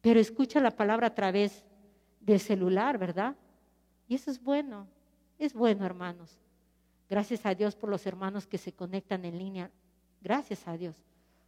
pero 0.01 0.19
escucha 0.19 0.59
la 0.59 0.69
palabra 0.69 1.07
a 1.07 1.15
través 1.15 1.63
del 2.19 2.39
celular, 2.39 2.99
¿verdad? 2.99 3.35
Y 4.07 4.13
eso 4.13 4.29
es 4.29 4.39
bueno, 4.39 4.85
es 5.39 5.55
bueno, 5.55 5.87
hermanos. 5.87 6.37
Gracias 7.09 7.47
a 7.47 7.55
Dios 7.55 7.75
por 7.75 7.89
los 7.89 8.05
hermanos 8.05 8.45
que 8.45 8.59
se 8.59 8.73
conectan 8.73 9.25
en 9.25 9.39
línea. 9.39 9.71
Gracias 10.21 10.67
a 10.67 10.77
Dios, 10.77 10.97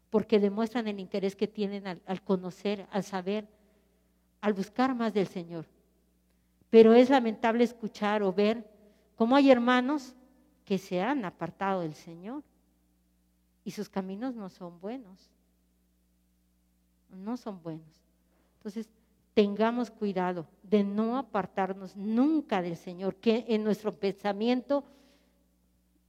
porque 0.09 0.39
demuestran 0.39 0.87
el 0.87 0.99
interés 0.99 1.35
que 1.35 1.47
tienen 1.47 1.85
al, 1.85 2.01
al 2.07 2.23
conocer, 2.23 2.87
al 2.89 3.03
saber, 3.03 3.47
al 4.41 4.53
buscar 4.53 4.95
más 4.95 5.13
del 5.13 5.27
Señor. 5.27 5.65
Pero 6.69 6.93
es 6.93 7.09
lamentable 7.09 7.63
escuchar 7.63 8.23
o 8.23 8.31
ver 8.31 8.69
cómo 9.15 9.35
hay 9.35 9.49
hermanos 9.49 10.15
que 10.65 10.77
se 10.77 11.01
han 11.01 11.25
apartado 11.25 11.81
del 11.81 11.95
Señor 11.95 12.43
y 13.63 13.71
sus 13.71 13.89
caminos 13.89 14.35
no 14.35 14.49
son 14.49 14.79
buenos. 14.79 15.29
No 17.09 17.37
son 17.37 17.61
buenos. 17.61 18.03
Entonces, 18.57 18.89
tengamos 19.33 19.89
cuidado 19.89 20.47
de 20.63 20.83
no 20.83 21.17
apartarnos 21.17 21.95
nunca 21.95 22.61
del 22.61 22.77
Señor, 22.77 23.15
que 23.15 23.45
en 23.47 23.63
nuestro 23.63 23.97
pensamiento, 23.97 24.83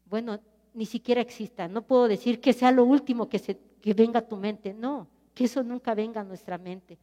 bueno, 0.06 0.40
ni 0.74 0.86
siquiera 0.86 1.20
exista. 1.20 1.68
No 1.68 1.82
puedo 1.82 2.08
decir 2.08 2.40
que 2.40 2.52
sea 2.52 2.72
lo 2.72 2.84
último 2.84 3.28
que, 3.28 3.38
se, 3.38 3.58
que 3.80 3.94
venga 3.94 4.20
a 4.20 4.28
tu 4.28 4.36
mente, 4.36 4.74
no, 4.74 5.08
que 5.34 5.44
eso 5.44 5.62
nunca 5.62 5.94
venga 5.94 6.20
a 6.20 6.24
nuestra 6.24 6.58
mente. 6.58 6.98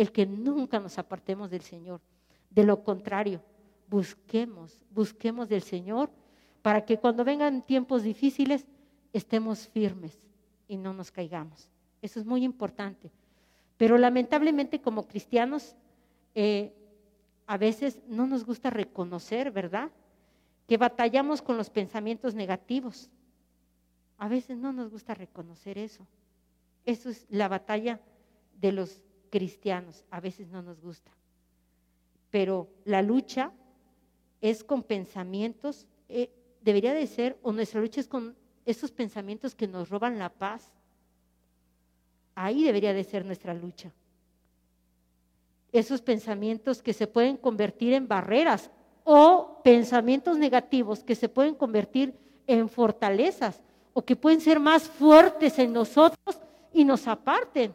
El 0.00 0.12
que 0.12 0.24
nunca 0.24 0.80
nos 0.80 0.98
apartemos 0.98 1.50
del 1.50 1.60
Señor. 1.60 2.00
De 2.48 2.64
lo 2.64 2.82
contrario, 2.84 3.42
busquemos, 3.86 4.80
busquemos 4.88 5.46
del 5.50 5.60
Señor 5.60 6.10
para 6.62 6.86
que 6.86 6.96
cuando 6.96 7.22
vengan 7.22 7.60
tiempos 7.60 8.02
difíciles, 8.02 8.66
estemos 9.12 9.68
firmes 9.68 10.18
y 10.68 10.78
no 10.78 10.94
nos 10.94 11.10
caigamos. 11.10 11.68
Eso 12.00 12.18
es 12.18 12.24
muy 12.24 12.44
importante. 12.44 13.10
Pero 13.76 13.98
lamentablemente 13.98 14.80
como 14.80 15.06
cristianos, 15.06 15.76
eh, 16.34 16.72
a 17.46 17.58
veces 17.58 18.00
no 18.08 18.26
nos 18.26 18.46
gusta 18.46 18.70
reconocer, 18.70 19.50
¿verdad? 19.50 19.90
Que 20.66 20.78
batallamos 20.78 21.42
con 21.42 21.58
los 21.58 21.68
pensamientos 21.68 22.34
negativos. 22.34 23.10
A 24.16 24.28
veces 24.28 24.56
no 24.56 24.72
nos 24.72 24.90
gusta 24.90 25.12
reconocer 25.12 25.76
eso. 25.76 26.06
Eso 26.86 27.10
es 27.10 27.26
la 27.28 27.48
batalla 27.48 28.00
de 28.58 28.72
los 28.72 29.02
cristianos. 29.30 30.04
A 30.10 30.20
veces 30.20 30.48
no 30.48 30.62
nos 30.62 30.80
gusta. 30.80 31.10
Pero 32.30 32.68
la 32.84 33.02
lucha 33.02 33.52
es 34.40 34.64
con 34.64 34.82
pensamientos, 34.82 35.86
eh, 36.08 36.30
debería 36.60 36.94
de 36.94 37.06
ser, 37.06 37.38
o 37.42 37.52
nuestra 37.52 37.80
lucha 37.80 38.00
es 38.00 38.08
con 38.08 38.36
esos 38.64 38.90
pensamientos 38.90 39.54
que 39.54 39.66
nos 39.66 39.88
roban 39.88 40.18
la 40.18 40.28
paz. 40.28 40.70
Ahí 42.34 42.64
debería 42.64 42.92
de 42.92 43.04
ser 43.04 43.24
nuestra 43.24 43.54
lucha. 43.54 43.92
Esos 45.72 46.02
pensamientos 46.02 46.82
que 46.82 46.92
se 46.92 47.06
pueden 47.06 47.36
convertir 47.36 47.92
en 47.92 48.08
barreras 48.08 48.70
o 49.04 49.60
pensamientos 49.62 50.38
negativos 50.38 51.02
que 51.02 51.14
se 51.14 51.28
pueden 51.28 51.54
convertir 51.54 52.14
en 52.46 52.68
fortalezas 52.68 53.60
o 53.92 54.02
que 54.02 54.16
pueden 54.16 54.40
ser 54.40 54.58
más 54.60 54.88
fuertes 54.88 55.58
en 55.58 55.72
nosotros 55.72 56.38
y 56.72 56.84
nos 56.84 57.06
aparten. 57.06 57.74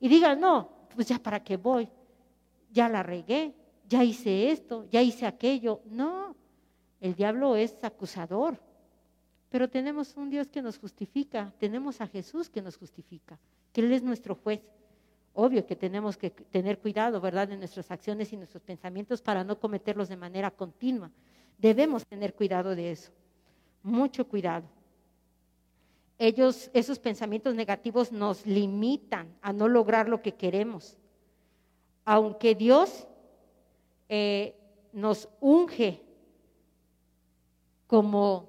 Y 0.00 0.08
digan, 0.08 0.40
no, 0.40 0.73
pues 0.94 1.08
ya 1.08 1.18
para 1.18 1.42
qué 1.42 1.56
voy, 1.56 1.88
ya 2.70 2.88
la 2.88 3.02
regué, 3.02 3.54
ya 3.88 4.02
hice 4.02 4.50
esto, 4.50 4.86
ya 4.90 5.02
hice 5.02 5.26
aquello. 5.26 5.80
No, 5.86 6.34
el 7.00 7.14
diablo 7.14 7.56
es 7.56 7.82
acusador. 7.82 8.58
Pero 9.50 9.68
tenemos 9.68 10.16
un 10.16 10.30
Dios 10.30 10.48
que 10.48 10.62
nos 10.62 10.78
justifica, 10.78 11.52
tenemos 11.58 12.00
a 12.00 12.08
Jesús 12.08 12.50
que 12.50 12.60
nos 12.60 12.76
justifica, 12.76 13.38
que 13.72 13.82
Él 13.82 13.92
es 13.92 14.02
nuestro 14.02 14.34
juez. 14.34 14.60
Obvio 15.32 15.66
que 15.66 15.76
tenemos 15.76 16.16
que 16.16 16.30
tener 16.30 16.78
cuidado, 16.78 17.20
¿verdad?, 17.20 17.48
de 17.48 17.56
nuestras 17.56 17.90
acciones 17.90 18.32
y 18.32 18.36
nuestros 18.36 18.62
pensamientos 18.62 19.22
para 19.22 19.44
no 19.44 19.58
cometerlos 19.58 20.08
de 20.08 20.16
manera 20.16 20.50
continua. 20.50 21.10
Debemos 21.58 22.04
tener 22.06 22.34
cuidado 22.34 22.74
de 22.74 22.92
eso, 22.92 23.12
mucho 23.82 24.26
cuidado. 24.26 24.64
Ellos, 26.18 26.70
esos 26.72 26.98
pensamientos 26.98 27.54
negativos 27.54 28.12
nos 28.12 28.46
limitan 28.46 29.34
a 29.42 29.52
no 29.52 29.68
lograr 29.68 30.08
lo 30.08 30.22
que 30.22 30.34
queremos. 30.34 30.96
Aunque 32.04 32.54
Dios 32.54 33.06
eh, 34.08 34.54
nos 34.92 35.28
unge 35.40 36.02
como 37.86 38.48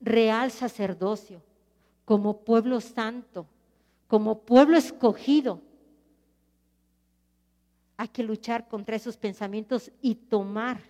real 0.00 0.50
sacerdocio, 0.50 1.42
como 2.04 2.38
pueblo 2.38 2.80
santo, 2.80 3.46
como 4.08 4.40
pueblo 4.40 4.76
escogido. 4.76 5.60
Hay 7.96 8.08
que 8.08 8.24
luchar 8.24 8.66
contra 8.66 8.96
esos 8.96 9.16
pensamientos 9.16 9.92
y 10.00 10.14
tomar, 10.14 10.80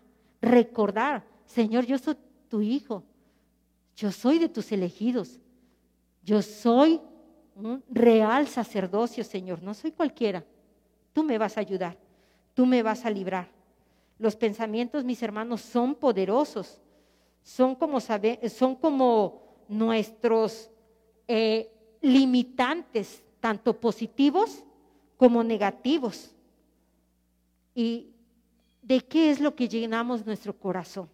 recordar, 0.40 1.26
Señor, 1.44 1.84
yo 1.84 1.98
soy 1.98 2.16
tu 2.48 2.62
hijo, 2.62 3.02
yo 3.96 4.12
soy 4.12 4.38
de 4.38 4.48
tus 4.48 4.72
elegidos, 4.72 5.38
yo 6.22 6.42
soy 6.42 7.00
un 7.54 7.82
real 7.88 8.46
sacerdocio, 8.46 9.24
Señor, 9.24 9.62
no 9.62 9.74
soy 9.74 9.92
cualquiera. 9.92 10.44
Tú 11.12 11.22
me 11.22 11.38
vas 11.38 11.56
a 11.56 11.60
ayudar, 11.60 11.96
tú 12.54 12.66
me 12.66 12.82
vas 12.82 13.04
a 13.04 13.10
librar. 13.10 13.48
Los 14.18 14.36
pensamientos, 14.36 15.04
mis 15.04 15.22
hermanos, 15.22 15.60
son 15.60 15.94
poderosos, 15.94 16.80
son 17.42 17.74
como, 17.74 17.98
son 18.00 18.76
como 18.76 19.42
nuestros 19.68 20.70
eh, 21.26 21.70
limitantes, 22.00 23.22
tanto 23.40 23.78
positivos 23.78 24.62
como 25.16 25.42
negativos. 25.42 26.34
¿Y 27.74 28.10
de 28.82 29.00
qué 29.00 29.30
es 29.30 29.40
lo 29.40 29.54
que 29.54 29.68
llenamos 29.68 30.26
nuestro 30.26 30.56
corazón? 30.58 31.08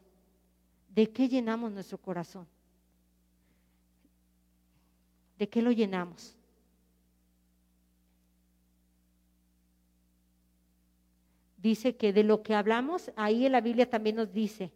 ¿De 0.89 1.11
qué 1.11 1.29
llenamos 1.29 1.73
nuestro 1.73 1.99
corazón? 1.99 2.47
¿De 5.39 5.49
qué 5.49 5.63
lo 5.63 5.71
llenamos? 5.71 6.35
Dice 11.59 11.97
que 11.97 12.13
de 12.13 12.23
lo 12.23 12.43
que 12.43 12.55
hablamos, 12.55 13.11
ahí 13.17 13.47
en 13.47 13.53
la 13.53 13.61
Biblia 13.61 13.91
también 13.91 14.17
nos 14.17 14.33
dice 14.33 14.71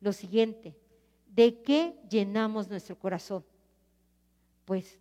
lo 0.00 0.12
siguiente, 0.12 0.74
¿de 1.28 1.62
qué 1.62 1.94
llenamos 2.10 2.68
nuestro 2.68 2.98
corazón? 2.98 3.44
Pues, 4.64 4.98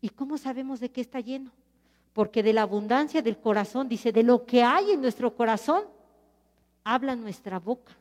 ¿y 0.00 0.08
cómo 0.08 0.38
sabemos 0.38 0.78
de 0.78 0.90
qué 0.90 1.00
está 1.00 1.20
lleno? 1.20 1.50
Porque 2.12 2.42
de 2.42 2.52
la 2.52 2.62
abundancia 2.62 3.20
del 3.20 3.36
corazón, 3.36 3.88
dice, 3.88 4.12
de 4.12 4.22
lo 4.22 4.46
que 4.46 4.62
hay 4.62 4.92
en 4.92 5.00
nuestro 5.00 5.34
corazón, 5.34 5.84
habla 6.84 7.16
nuestra 7.16 7.58
boca, 7.58 7.92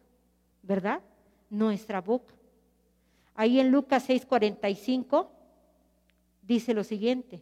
¿verdad? 0.62 1.02
Nuestra 1.50 2.02
boca. 2.02 2.34
Ahí 3.34 3.60
en 3.60 3.72
Lucas 3.72 4.08
6:45 4.08 5.28
dice 6.46 6.74
lo 6.74 6.84
siguiente, 6.84 7.42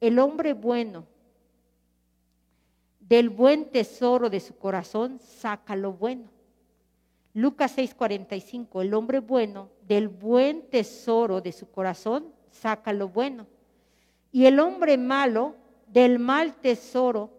el 0.00 0.18
hombre 0.18 0.52
bueno 0.52 1.06
del 3.00 3.30
buen 3.30 3.70
tesoro 3.70 4.30
de 4.30 4.40
su 4.40 4.56
corazón 4.56 5.18
saca 5.20 5.76
lo 5.76 5.92
bueno. 5.92 6.30
Lucas 7.34 7.76
6:45, 7.76 8.82
el 8.82 8.94
hombre 8.94 9.20
bueno 9.20 9.70
del 9.86 10.08
buen 10.08 10.68
tesoro 10.68 11.40
de 11.40 11.52
su 11.52 11.70
corazón 11.70 12.32
saca 12.50 12.92
lo 12.92 13.08
bueno. 13.08 13.46
Y 14.30 14.46
el 14.46 14.60
hombre 14.60 14.98
malo 14.98 15.56
del 15.86 16.18
mal 16.18 16.54
tesoro 16.54 17.30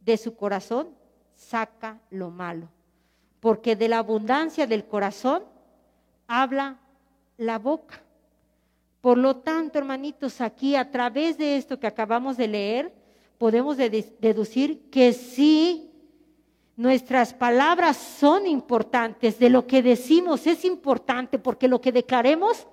de 0.00 0.16
su 0.16 0.36
corazón 0.36 0.88
saca 1.34 2.00
lo 2.10 2.30
malo. 2.30 2.68
Porque 3.40 3.76
de 3.76 3.88
la 3.88 3.98
abundancia 3.98 4.66
del 4.66 4.86
corazón 4.86 5.44
habla 6.26 6.78
la 7.36 7.58
boca. 7.58 8.03
Por 9.04 9.18
lo 9.18 9.36
tanto, 9.36 9.78
hermanitos, 9.78 10.40
aquí 10.40 10.76
a 10.76 10.90
través 10.90 11.36
de 11.36 11.58
esto 11.58 11.78
que 11.78 11.86
acabamos 11.86 12.38
de 12.38 12.48
leer, 12.48 12.90
podemos 13.36 13.76
deducir 13.76 14.88
que 14.90 15.12
sí, 15.12 15.90
nuestras 16.74 17.34
palabras 17.34 17.98
son 17.98 18.46
importantes, 18.46 19.38
de 19.38 19.50
lo 19.50 19.66
que 19.66 19.82
decimos 19.82 20.46
es 20.46 20.64
importante, 20.64 21.38
porque 21.38 21.68
lo 21.68 21.82
que 21.82 21.92
declaremos 21.92 22.66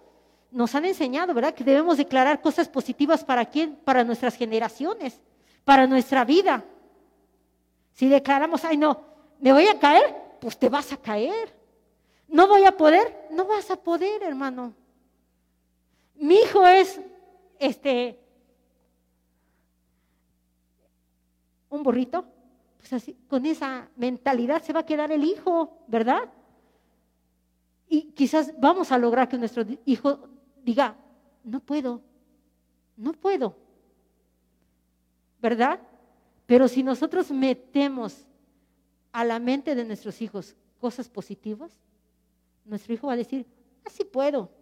nos 0.52 0.74
han 0.74 0.86
enseñado, 0.86 1.34
¿verdad? 1.34 1.54
Que 1.54 1.66
debemos 1.66 1.98
declarar 1.98 2.40
cosas 2.40 2.70
positivas 2.70 3.26
para 3.26 3.44
quién? 3.44 3.76
Para 3.84 4.06
nuestras 4.06 4.38
generaciones, 4.38 5.20
para 5.66 5.86
nuestra 5.86 6.24
vida. 6.24 6.64
Si 7.92 8.08
declaramos, 8.08 8.64
ay 8.64 8.78
no, 8.78 9.02
me 9.42 9.52
voy 9.52 9.68
a 9.68 9.78
caer, 9.78 10.16
pues 10.40 10.58
te 10.58 10.70
vas 10.70 10.94
a 10.94 10.98
caer. 10.98 11.54
No 12.30 12.48
voy 12.48 12.64
a 12.64 12.78
poder, 12.78 13.28
no 13.32 13.44
vas 13.44 13.70
a 13.70 13.76
poder, 13.76 14.24
hermano. 14.24 14.80
Mi 16.22 16.36
hijo 16.36 16.68
es 16.68 17.02
este 17.58 18.20
un 21.68 21.82
burrito, 21.82 22.24
pues 22.78 22.94
así, 22.94 23.18
con 23.28 23.44
esa 23.48 23.90
mentalidad 23.96 24.62
se 24.62 24.72
va 24.72 24.82
a 24.82 24.86
quedar 24.86 25.12
el 25.12 25.24
hijo, 25.24 25.80
¿verdad? 25.88 26.32
Y 27.90 28.12
quizás 28.12 28.54
vamos 28.60 28.92
a 28.92 29.00
lograr 29.00 29.28
que 29.30 29.40
nuestro 29.40 29.66
hijo 29.84 30.30
diga, 30.64 30.96
no 31.44 31.60
puedo, 31.60 32.04
no 32.98 33.14
puedo, 33.14 33.58
¿verdad? 35.42 35.80
Pero 36.46 36.68
si 36.68 36.84
nosotros 36.84 37.32
metemos 37.32 38.28
a 39.12 39.26
la 39.26 39.40
mente 39.40 39.74
de 39.74 39.86
nuestros 39.86 40.22
hijos 40.22 40.56
cosas 40.80 41.10
positivas, 41.10 41.72
nuestro 42.64 42.94
hijo 42.94 43.08
va 43.08 43.14
a 43.14 43.18
decir, 43.18 43.48
así 43.84 44.04
ah, 44.06 44.10
puedo. 44.12 44.61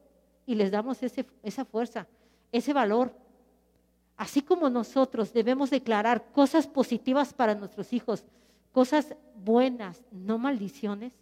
Y 0.50 0.56
les 0.56 0.72
damos 0.72 1.04
ese, 1.04 1.28
esa 1.44 1.64
fuerza, 1.64 2.08
ese 2.52 2.74
valor. 2.74 3.14
Así 4.18 4.42
como 4.42 4.68
nosotros 4.68 5.32
debemos 5.32 5.70
declarar 5.70 6.32
cosas 6.32 6.66
positivas 6.66 7.36
para 7.36 7.54
nuestros 7.54 7.94
hijos, 7.94 8.24
cosas 8.72 9.16
buenas, 9.36 10.02
no 10.12 10.40
maldiciones, 10.40 11.14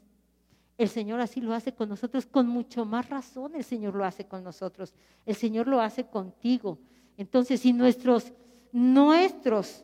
el 0.77 0.87
Señor 0.87 1.19
así 1.19 1.41
lo 1.41 1.53
hace 1.53 1.73
con 1.73 1.89
nosotros, 1.89 2.25
con 2.25 2.47
mucho 2.47 2.85
más 2.85 3.09
razón 3.09 3.53
el 3.55 3.65
Señor 3.65 3.95
lo 3.95 4.05
hace 4.05 4.25
con 4.25 4.45
nosotros, 4.45 4.93
el 5.25 5.35
Señor 5.35 5.67
lo 5.67 5.81
hace 5.81 6.05
contigo. 6.05 6.77
Entonces, 7.17 7.59
si 7.59 7.73
nuestros, 7.73 8.31
nuestros, 8.71 9.83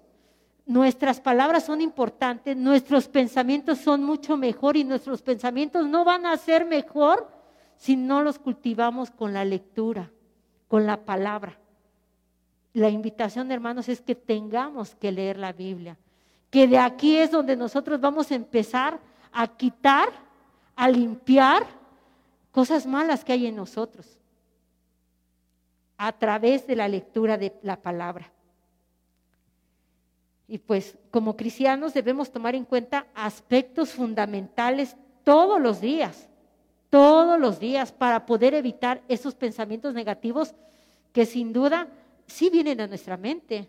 nuestras 0.65 1.19
palabras 1.19 1.65
son 1.65 1.82
importantes, 1.82 2.56
nuestros 2.56 3.10
pensamientos 3.10 3.79
son 3.79 4.06
mucho 4.06 4.38
mejor 4.38 4.77
y 4.77 4.86
nuestros 4.86 5.21
pensamientos 5.21 5.86
no 5.86 6.06
van 6.06 6.25
a 6.25 6.38
ser 6.38 6.65
mejor 6.65 7.42
si 7.77 7.95
no 7.95 8.21
los 8.21 8.39
cultivamos 8.39 9.12
con 9.12 9.33
la 9.33 9.45
lectura, 9.45 10.12
con 10.67 10.86
la 10.86 11.05
palabra 11.05 11.57
la 12.73 12.89
invitación, 12.89 13.51
hermanos, 13.51 13.88
es 13.88 14.01
que 14.01 14.15
tengamos 14.15 14.95
que 14.95 15.12
leer 15.12 15.38
la 15.38 15.53
Biblia. 15.53 15.97
Que 16.49 16.67
de 16.67 16.79
aquí 16.79 17.17
es 17.17 17.31
donde 17.31 17.55
nosotros 17.55 18.01
vamos 18.01 18.31
a 18.31 18.36
empezar 18.36 18.99
a 19.31 19.47
quitar, 19.47 20.09
a 20.75 20.89
limpiar 20.89 21.65
cosas 22.51 22.86
malas 22.86 23.23
que 23.23 23.33
hay 23.33 23.47
en 23.47 23.55
nosotros 23.55 24.17
a 25.97 26.12
través 26.12 26.65
de 26.67 26.75
la 26.75 26.88
lectura 26.88 27.38
de 27.38 27.53
la 27.62 27.79
palabra. 27.79 28.31
Y 30.47 30.57
pues 30.57 30.97
como 31.12 31.38
cristianos 31.38 31.93
debemos 31.93 32.31
tomar 32.31 32.55
en 32.55 32.65
cuenta 32.65 33.07
aspectos 33.13 33.91
fundamentales 33.91 34.95
todos 35.23 35.62
los 35.62 35.79
días, 35.79 36.27
todos 36.93 37.39
los 37.39 37.60
días 37.60 37.91
para 37.91 38.23
poder 38.23 38.53
evitar 38.53 39.01
esos 39.08 39.34
pensamientos 39.34 39.95
negativos 39.95 40.53
que 41.12 41.25
sin 41.25 41.51
duda 41.51 41.88
sí 42.27 42.51
vienen 42.51 42.82
a 42.82 42.86
nuestra 42.86 43.17
mente. 43.17 43.67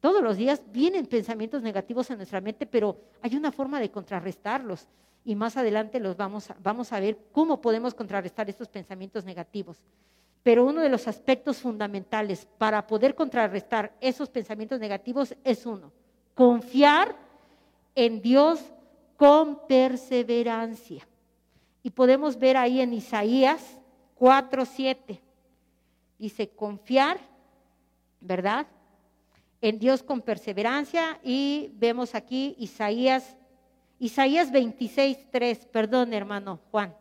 Todos 0.00 0.22
los 0.22 0.38
días 0.38 0.62
vienen 0.72 1.04
pensamientos 1.04 1.60
negativos 1.60 2.10
a 2.10 2.16
nuestra 2.16 2.40
mente, 2.40 2.64
pero 2.64 2.96
hay 3.20 3.36
una 3.36 3.52
forma 3.52 3.78
de 3.78 3.90
contrarrestarlos. 3.90 4.88
Y 5.22 5.34
más 5.34 5.58
adelante 5.58 6.00
los 6.00 6.16
vamos 6.16 6.50
a, 6.50 6.56
vamos 6.62 6.94
a 6.94 7.00
ver 7.00 7.18
cómo 7.30 7.60
podemos 7.60 7.92
contrarrestar 7.92 8.48
estos 8.48 8.68
pensamientos 8.68 9.26
negativos. 9.26 9.76
Pero 10.42 10.64
uno 10.64 10.80
de 10.80 10.88
los 10.88 11.08
aspectos 11.08 11.58
fundamentales 11.58 12.48
para 12.56 12.86
poder 12.86 13.14
contrarrestar 13.14 13.92
esos 14.00 14.30
pensamientos 14.30 14.80
negativos 14.80 15.34
es 15.44 15.66
uno, 15.66 15.92
confiar 16.34 17.14
en 17.94 18.22
Dios 18.22 18.60
con 19.18 19.66
perseverancia. 19.66 21.06
Y 21.82 21.90
podemos 21.90 22.38
ver 22.38 22.56
ahí 22.56 22.80
en 22.80 22.92
Isaías 22.92 23.78
4:7. 24.18 25.20
Dice, 26.18 26.48
confiar 26.50 27.18
¿verdad? 28.20 28.66
En 29.60 29.78
Dios 29.78 30.02
con 30.02 30.20
perseverancia 30.20 31.18
y 31.22 31.70
vemos 31.74 32.14
aquí 32.14 32.54
Isaías, 32.58 33.36
Isaías 33.98 34.50
26, 34.50 35.30
3, 35.30 35.66
perdón 35.66 36.14
hermano 36.14 36.60
Juan, 36.70 36.94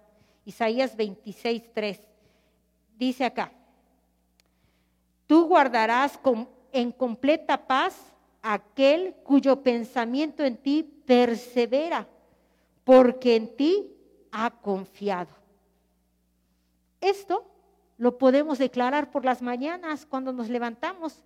Isaías 0.45 0.95
26, 0.95 1.73
3, 1.73 2.01
dice 2.97 3.25
acá, 3.25 3.51
tú 5.27 5.47
guardarás 5.47 6.19
en 6.71 6.91
completa 6.91 7.65
paz 7.65 7.95
aquel 8.41 9.15
cuyo 9.23 9.61
pensamiento 9.61 10.43
en 10.43 10.57
ti 10.57 10.83
persevera, 10.83 12.07
porque 12.83 13.35
en 13.35 13.55
ti 13.55 13.87
ha 14.31 14.49
confiado. 14.51 15.29
Esto 17.01 17.45
lo 17.97 18.17
podemos 18.17 18.57
declarar 18.57 19.11
por 19.11 19.25
las 19.25 19.41
mañanas 19.41 20.05
cuando 20.05 20.31
nos 20.31 20.49
levantamos. 20.49 21.23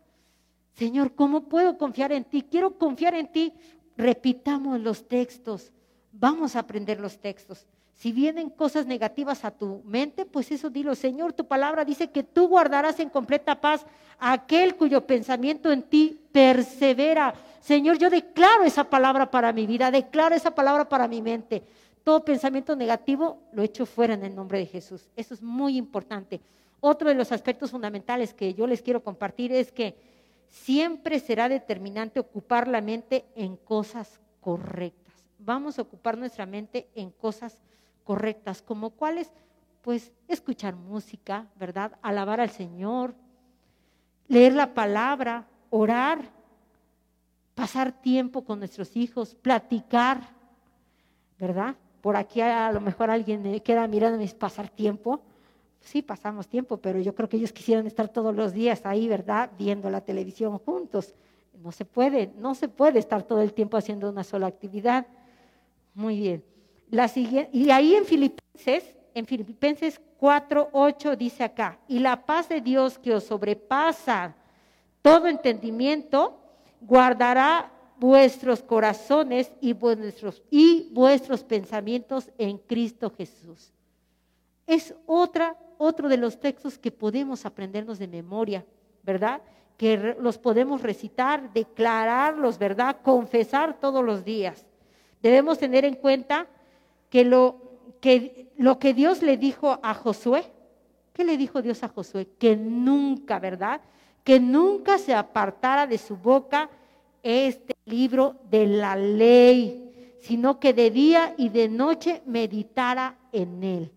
Señor, 0.74 1.14
¿cómo 1.14 1.44
puedo 1.44 1.78
confiar 1.78 2.12
en 2.12 2.24
ti? 2.24 2.42
Quiero 2.42 2.78
confiar 2.78 3.14
en 3.16 3.32
ti. 3.32 3.54
Repitamos 3.96 4.80
los 4.80 5.08
textos. 5.08 5.72
Vamos 6.12 6.56
a 6.56 6.60
aprender 6.60 7.00
los 7.00 7.20
textos. 7.20 7.68
Si 7.94 8.12
vienen 8.12 8.50
cosas 8.50 8.86
negativas 8.86 9.46
a 9.46 9.52
tu 9.52 9.82
mente, 9.86 10.26
pues 10.26 10.52
eso 10.52 10.70
dilo. 10.70 10.96
Señor, 10.96 11.34
tu 11.34 11.46
palabra 11.46 11.86
dice 11.86 12.10
que 12.10 12.24
tú 12.24 12.48
guardarás 12.48 13.00
en 13.00 13.10
completa 13.10 13.62
paz 13.62 13.86
a 14.20 14.34
aquel 14.34 14.76
cuyo 14.76 15.06
pensamiento 15.06 15.72
en 15.72 15.84
ti 15.84 16.20
persevera. 16.32 17.36
Señor, 17.62 17.98
yo 17.98 18.10
declaro 18.10 18.64
esa 18.64 18.84
palabra 18.84 19.30
para 19.30 19.54
mi 19.54 19.68
vida, 19.68 19.92
declaro 19.92 20.36
esa 20.36 20.54
palabra 20.54 20.90
para 20.90 21.08
mi 21.08 21.22
mente. 21.22 21.64
Todo 22.04 22.26
pensamiento 22.26 22.76
negativo 22.76 23.42
lo 23.54 23.64
echo 23.64 23.86
fuera 23.86 24.14
en 24.14 24.24
el 24.24 24.36
nombre 24.36 24.60
de 24.60 24.66
Jesús. 24.66 25.10
Eso 25.16 25.34
es 25.34 25.42
muy 25.42 25.78
importante. 25.78 26.42
Otro 26.82 27.08
de 27.08 27.16
los 27.16 27.32
aspectos 27.32 27.72
fundamentales 27.72 28.34
que 28.34 28.54
yo 28.54 28.68
les 28.68 28.82
quiero 28.82 29.04
compartir 29.04 29.54
es 29.54 29.72
que 29.72 29.96
siempre 30.50 31.20
será 31.20 31.48
determinante 31.48 32.20
ocupar 32.20 32.68
la 32.68 32.82
mente 32.82 33.26
en 33.36 33.56
cosas 33.56 34.20
correctas. 34.42 35.14
Vamos 35.40 35.80
a 35.80 35.82
ocupar 35.82 36.18
nuestra 36.18 36.46
mente 36.46 36.90
en 36.94 37.10
cosas 37.10 37.62
correctas, 38.04 38.62
como 38.62 38.90
cuáles, 38.90 39.32
pues 39.82 40.12
escuchar 40.28 40.76
música, 40.76 41.48
¿verdad? 41.56 41.98
Alabar 42.02 42.42
al 42.42 42.50
Señor, 42.50 43.16
leer 44.28 44.54
la 44.54 44.74
palabra, 44.74 45.48
orar, 45.70 46.20
pasar 47.56 47.92
tiempo 48.02 48.44
con 48.44 48.60
nuestros 48.60 48.96
hijos, 48.98 49.36
platicar, 49.36 50.22
¿verdad? 51.40 51.76
Por 52.04 52.18
aquí 52.18 52.42
a 52.42 52.72
lo 52.72 52.82
mejor 52.82 53.10
alguien 53.10 53.42
me 53.42 53.64
queda 53.64 53.88
mirando 53.88 54.22
y 54.22 54.28
pasar 54.28 54.70
tiempo 54.70 55.24
sí 55.84 56.02
pasamos 56.02 56.48
tiempo, 56.48 56.78
pero 56.78 57.00
yo 57.00 57.14
creo 57.14 57.30
que 57.30 57.38
ellos 57.38 57.52
quisieran 57.52 57.86
estar 57.86 58.08
todos 58.08 58.36
los 58.36 58.54
días 58.54 58.86
ahí, 58.86 59.08
¿verdad? 59.08 59.52
Viendo 59.58 59.90
la 59.90 60.02
televisión 60.02 60.58
juntos. 60.60 61.14
No 61.62 61.72
se 61.72 61.86
puede, 61.86 62.32
no 62.38 62.56
se 62.56 62.68
puede 62.68 63.00
estar 63.00 63.24
todo 63.24 63.42
el 63.42 63.54
tiempo 63.54 63.78
haciendo 63.78 64.10
una 64.10 64.24
sola 64.24 64.48
actividad. 64.48 65.06
Muy 65.94 66.18
bien. 66.18 66.44
La 66.90 67.08
siguiente, 67.08 67.50
y 67.54 67.70
ahí 67.70 67.96
en 67.96 68.06
Filipenses, 68.06 68.96
en 69.14 69.26
Filipenses 69.26 70.02
4, 70.18 70.70
8 70.72 71.16
dice 71.16 71.44
acá, 71.44 71.80
y 71.88 72.00
la 72.00 72.26
paz 72.26 72.50
de 72.50 72.62
Dios 72.62 72.98
que 72.98 73.14
os 73.14 73.26
sobrepasa 73.26 74.36
todo 75.02 75.28
entendimiento, 75.28 76.40
guardará 76.82 77.72
vuestros 78.04 78.62
corazones 78.62 79.50
y 79.62 79.72
vuestros, 79.72 80.44
y 80.52 80.90
vuestros 80.92 81.42
pensamientos 81.42 82.30
en 82.38 82.58
Cristo 82.58 83.14
Jesús. 83.18 83.72
Es 84.68 84.94
otra 85.06 85.58
otro 85.78 86.10
de 86.10 86.18
los 86.18 86.38
textos 86.38 86.78
que 86.78 86.92
podemos 86.92 87.46
aprendernos 87.46 88.00
de 88.00 88.10
memoria, 88.10 88.66
¿verdad? 89.04 89.42
Que 89.78 90.18
los 90.20 90.38
podemos 90.38 90.82
recitar, 90.82 91.54
declararlos, 91.54 92.58
¿verdad? 92.58 92.98
Confesar 93.02 93.80
todos 93.80 94.04
los 94.04 94.26
días. 94.26 94.66
Debemos 95.22 95.58
tener 95.58 95.86
en 95.86 95.96
cuenta 95.96 96.48
que 97.10 97.24
lo 97.24 97.56
que, 98.02 98.52
lo 98.58 98.80
que 98.80 98.94
Dios 98.94 99.22
le 99.22 99.38
dijo 99.38 99.80
a 99.82 99.94
Josué, 99.94 100.44
¿qué 101.14 101.24
le 101.24 101.38
dijo 101.38 101.62
Dios 101.62 101.84
a 101.84 101.88
Josué? 101.88 102.28
Que 102.38 102.58
nunca, 102.58 103.40
¿verdad? 103.40 103.80
Que 104.26 104.42
nunca 104.42 104.98
se 104.98 105.14
apartara 105.14 105.88
de 105.88 105.98
su 105.98 106.18
boca 106.18 106.70
este 107.22 107.73
libro 107.86 108.36
de 108.50 108.68
la 108.68 108.96
ley, 108.96 110.18
sino 110.22 110.60
que 110.60 110.74
de 110.74 110.90
día 110.92 111.36
y 111.38 111.50
de 111.50 111.68
noche 111.68 112.22
meditara 112.26 113.18
en 113.32 113.64
él. 113.64 113.92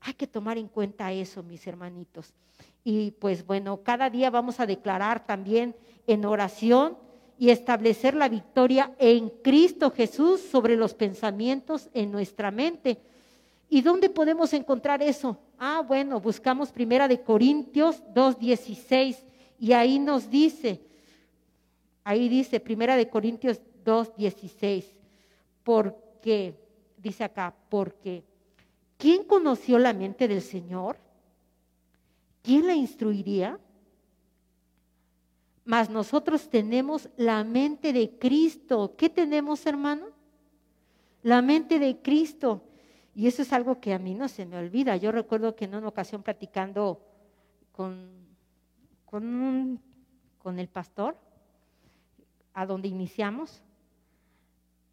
Hay 0.00 0.14
que 0.14 0.26
tomar 0.26 0.58
en 0.58 0.68
cuenta 0.68 1.12
eso, 1.12 1.42
mis 1.42 1.66
hermanitos. 1.66 2.32
Y 2.84 3.12
pues 3.12 3.46
bueno, 3.46 3.82
cada 3.82 4.10
día 4.10 4.30
vamos 4.30 4.60
a 4.60 4.66
declarar 4.66 5.26
también 5.26 5.74
en 6.06 6.24
oración 6.24 6.96
y 7.38 7.50
establecer 7.50 8.14
la 8.14 8.28
victoria 8.28 8.92
en 8.98 9.28
Cristo 9.28 9.90
Jesús 9.90 10.40
sobre 10.40 10.76
los 10.76 10.94
pensamientos 10.94 11.88
en 11.94 12.12
nuestra 12.12 12.50
mente. 12.50 12.98
¿Y 13.68 13.80
dónde 13.80 14.10
podemos 14.10 14.52
encontrar 14.52 15.02
eso? 15.02 15.38
Ah, 15.58 15.82
bueno, 15.86 16.20
buscamos 16.20 16.70
Primera 16.70 17.08
de 17.08 17.22
Corintios 17.22 18.02
2:16 18.14 19.24
y 19.58 19.72
ahí 19.72 19.98
nos 19.98 20.28
dice, 20.28 20.80
ahí 22.04 22.28
dice 22.28 22.60
Primera 22.60 22.96
de 22.96 23.08
Corintios 23.08 23.60
2:16, 23.84 24.84
porque 25.62 26.54
dice 26.96 27.24
acá, 27.24 27.54
porque 27.68 28.24
¿Quién 29.02 29.24
conoció 29.24 29.80
la 29.80 29.92
mente 29.92 30.28
del 30.28 30.40
Señor? 30.40 30.96
¿Quién 32.40 32.68
la 32.68 32.74
instruiría? 32.76 33.58
Mas 35.64 35.90
nosotros 35.90 36.48
tenemos 36.48 37.08
la 37.16 37.42
mente 37.42 37.92
de 37.92 38.16
Cristo. 38.16 38.94
¿Qué 38.96 39.10
tenemos, 39.10 39.66
hermano? 39.66 40.06
La 41.24 41.42
mente 41.42 41.80
de 41.80 42.00
Cristo. 42.00 42.62
Y 43.12 43.26
eso 43.26 43.42
es 43.42 43.52
algo 43.52 43.80
que 43.80 43.92
a 43.92 43.98
mí 43.98 44.14
no 44.14 44.28
se 44.28 44.46
me 44.46 44.56
olvida. 44.56 44.96
Yo 44.96 45.10
recuerdo 45.10 45.56
que 45.56 45.64
en 45.64 45.74
una 45.74 45.88
ocasión 45.88 46.22
platicando 46.22 47.00
con, 47.72 48.08
con 49.04 49.80
el 50.60 50.68
pastor, 50.68 51.16
a 52.54 52.66
donde 52.66 52.88
iniciamos, 52.88 53.62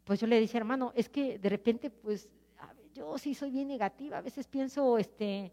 pues 0.06 0.20
yo 0.20 0.28
le 0.28 0.40
decía, 0.40 0.60
hermano, 0.60 0.92
es 0.96 1.10
que 1.10 1.38
de 1.38 1.50
repente, 1.50 1.90
pues 1.90 2.30
yo 2.94 3.18
sí 3.18 3.34
soy 3.34 3.52
bien 3.52 3.68
negativa, 3.68 4.18
a 4.18 4.22
veces 4.22 4.48
pienso 4.48 4.98
este, 4.98 5.52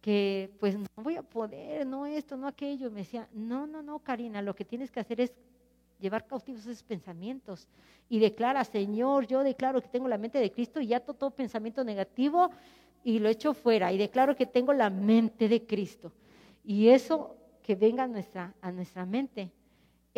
que 0.00 0.50
pues 0.58 0.76
no 0.76 0.86
voy 0.96 1.16
a 1.16 1.22
poder, 1.22 1.86
no 1.86 2.06
esto, 2.06 2.36
no 2.36 2.46
aquello. 2.46 2.90
Me 2.90 3.00
decía, 3.00 3.28
no, 3.32 3.66
no, 3.66 3.82
no, 3.82 3.98
Karina, 3.98 4.42
lo 4.42 4.54
que 4.54 4.64
tienes 4.64 4.90
que 4.90 5.00
hacer 5.00 5.20
es 5.20 5.32
llevar 5.98 6.26
cautivos 6.26 6.62
esos 6.62 6.82
pensamientos 6.82 7.66
y 8.08 8.20
declara, 8.20 8.64
Señor, 8.64 9.26
yo 9.26 9.42
declaro 9.42 9.82
que 9.82 9.88
tengo 9.88 10.08
la 10.08 10.18
mente 10.18 10.38
de 10.38 10.52
Cristo 10.52 10.80
y 10.80 10.88
ya 10.88 11.00
todo, 11.00 11.30
pensamiento 11.30 11.82
negativo 11.82 12.50
y 13.02 13.18
lo 13.18 13.28
echo 13.28 13.52
fuera 13.52 13.92
y 13.92 13.98
declaro 13.98 14.36
que 14.36 14.46
tengo 14.46 14.72
la 14.72 14.90
mente 14.90 15.48
de 15.48 15.66
Cristo. 15.66 16.12
Y 16.64 16.88
eso 16.88 17.36
que 17.62 17.74
venga 17.74 18.04
a 18.04 18.08
nuestra, 18.08 18.54
a 18.60 18.70
nuestra 18.70 19.04
mente, 19.04 19.50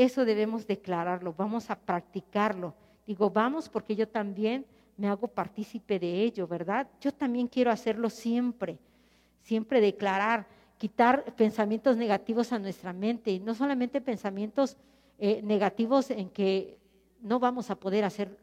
eso 0.03 0.25
debemos 0.25 0.67
declararlo, 0.67 1.35
vamos 1.37 1.71
a 1.71 1.79
practicarlo. 1.79 2.75
Digo, 3.07 3.31
vamos 3.31 3.69
porque 3.69 3.97
yo 3.97 4.09
también 4.09 4.65
me 4.97 5.09
hago 5.09 5.29
partícipe 5.29 5.99
de 5.99 6.23
ello, 6.23 6.47
¿verdad? 6.47 6.87
Yo 7.01 7.13
también 7.13 7.49
quiero 7.49 7.71
hacerlo 7.71 8.11
siempre, 8.11 8.79
siempre 9.43 9.81
declarar, 9.81 10.47
quitar 10.79 11.25
pensamientos 11.37 11.97
negativos 11.97 12.53
a 12.53 12.59
nuestra 12.59 12.93
mente, 12.93 13.31
y 13.31 13.41
no 13.41 13.55
solamente 13.55 14.01
pensamientos 14.01 14.77
eh, 15.19 15.41
negativos 15.43 16.11
en 16.11 16.31
que 16.31 16.79
no 17.21 17.39
vamos 17.39 17.71
a 17.71 17.77
poder 17.77 18.05
hacer, 18.05 18.39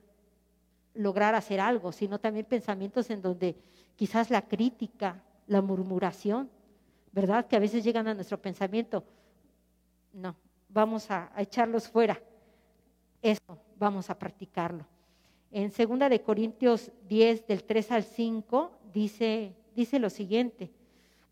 lograr 0.93 1.36
hacer 1.36 1.60
algo, 1.60 1.91
sino 1.91 2.20
también 2.20 2.45
pensamientos 2.45 3.10
en 3.10 3.22
donde 3.22 3.55
quizás 3.95 4.30
la 4.30 4.41
crítica, 4.41 5.24
la 5.47 5.62
murmuración, 5.62 6.49
¿verdad? 7.12 7.47
Que 7.47 7.55
a 7.55 7.60
veces 7.60 7.84
llegan 7.84 8.08
a 8.08 8.14
nuestro 8.14 8.39
pensamiento. 8.39 9.03
No, 10.14 10.36
vamos 10.78 11.09
a 11.09 11.32
echarlos 11.36 11.88
fuera. 11.88 12.21
Eso, 13.23 13.57
vamos 13.80 14.11
a 14.11 14.19
practicarlo. 14.19 14.86
En 15.49 15.71
2 15.75 16.07
de 16.07 16.21
Corintios 16.21 16.91
10 17.09 17.47
del 17.47 17.63
3 17.63 17.91
al 17.93 18.03
5 18.03 18.71
dice, 18.93 19.55
dice 19.75 19.97
lo 19.97 20.11
siguiente, 20.11 20.69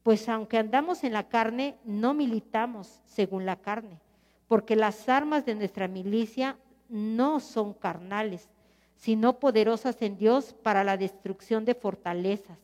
pues 0.02 0.28
aunque 0.30 0.58
andamos 0.58 1.04
en 1.04 1.14
la 1.14 1.30
carne, 1.30 1.78
no 1.84 2.16
militamos 2.16 3.04
según 3.06 3.46
la 3.46 3.58
carne, 3.58 4.00
porque 4.48 4.76
las 4.76 5.08
armas 5.10 5.46
de 5.46 5.54
nuestra 5.54 5.88
milicia 5.88 6.58
no 6.90 7.40
son 7.40 7.76
carnales, 7.76 8.50
sino 8.96 9.40
poderosas 9.40 10.02
en 10.02 10.18
Dios 10.18 10.56
para 10.64 10.84
la 10.84 10.98
destrucción 10.98 11.66
de 11.66 11.76
fortalezas, 11.76 12.58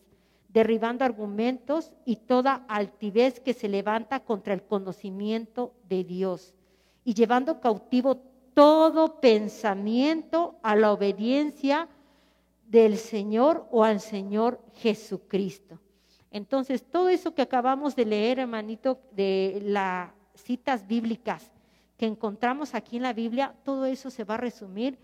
derribando 0.50 1.06
argumentos 1.06 1.92
y 2.06 2.16
toda 2.16 2.66
altivez 2.68 3.40
que 3.40 3.54
se 3.54 3.70
levanta 3.70 4.22
contra 4.22 4.56
el 4.56 4.64
conocimiento 4.64 5.76
de 5.88 6.04
Dios, 6.04 6.56
y 7.04 7.14
llevando 7.14 7.60
cautivo 7.60 8.18
todo 8.54 9.20
pensamiento 9.20 10.60
a 10.62 10.76
la 10.76 10.92
obediencia 10.92 11.88
del 12.68 12.98
Señor 12.98 13.68
o 13.72 13.84
al 13.84 14.00
Señor 14.00 14.62
Jesucristo. 14.76 15.80
Entonces, 16.32 16.84
todo 16.84 17.10
eso 17.10 17.34
que 17.34 17.42
acabamos 17.42 17.96
de 17.96 18.06
leer, 18.06 18.40
hermanito, 18.40 19.00
de 19.12 19.62
las 19.66 20.12
citas 20.36 20.88
bíblicas 20.88 21.52
que 21.98 22.06
encontramos 22.06 22.74
aquí 22.74 22.98
en 22.98 23.04
la 23.04 23.14
Biblia, 23.14 23.54
todo 23.64 23.86
eso 23.86 24.10
se 24.10 24.24
va 24.24 24.36
a 24.36 24.38
resumir 24.38 24.98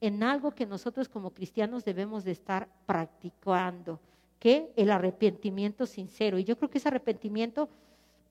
en 0.00 0.22
algo 0.22 0.52
que 0.52 0.66
nosotros 0.66 1.08
como 1.08 1.30
cristianos 1.30 1.84
debemos 1.84 2.24
de 2.24 2.32
estar 2.32 2.68
practicando, 2.86 4.00
que 4.38 4.72
el 4.76 4.90
arrepentimiento 4.90 5.84
sincero. 5.84 6.38
Y 6.38 6.44
yo 6.44 6.56
creo 6.56 6.70
que 6.70 6.78
ese 6.78 6.88
arrepentimiento, 6.88 7.68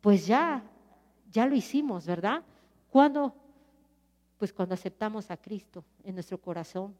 pues 0.01 0.25
ya, 0.25 0.63
ya 1.31 1.45
lo 1.45 1.55
hicimos, 1.55 2.07
¿verdad? 2.07 2.43
Cuando 2.89 3.33
pues 4.39 4.53
cuando 4.53 4.73
aceptamos 4.73 5.29
a 5.29 5.37
Cristo 5.37 5.83
en 6.03 6.15
nuestro 6.15 6.39
corazón, 6.39 6.95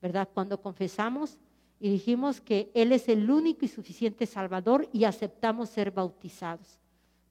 ¿verdad? 0.00 0.28
Cuando 0.32 0.62
confesamos 0.62 1.36
y 1.80 1.90
dijimos 1.90 2.40
que 2.40 2.70
Él 2.72 2.92
es 2.92 3.08
el 3.08 3.28
único 3.28 3.64
y 3.64 3.68
suficiente 3.68 4.26
Salvador 4.26 4.88
y 4.92 5.04
aceptamos 5.04 5.68
ser 5.68 5.90
bautizados, 5.90 6.78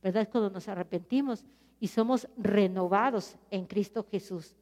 ¿verdad? 0.04 0.28
Cuando 0.30 0.50
nos 0.50 0.68
arrepentimos 0.68 1.46
y 1.80 1.88
somos 1.88 2.28
renovados 2.38 3.38
en 3.50 3.66
Cristo 3.66 4.06
Jesús. 4.12 4.54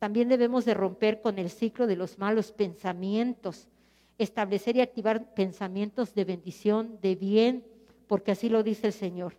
También 0.00 0.28
debemos 0.28 0.64
de 0.64 0.74
romper 0.74 1.22
con 1.22 1.38
el 1.38 1.50
ciclo 1.50 1.86
de 1.86 1.96
los 1.96 2.18
malos 2.18 2.50
pensamientos, 2.50 3.68
establecer 4.18 4.76
y 4.76 4.80
activar 4.80 5.34
pensamientos 5.34 6.14
de 6.14 6.24
bendición, 6.24 6.98
de 7.00 7.14
bien, 7.14 7.64
porque 8.08 8.32
así 8.32 8.48
lo 8.48 8.64
dice 8.64 8.88
el 8.88 8.92
Señor. 8.92 9.34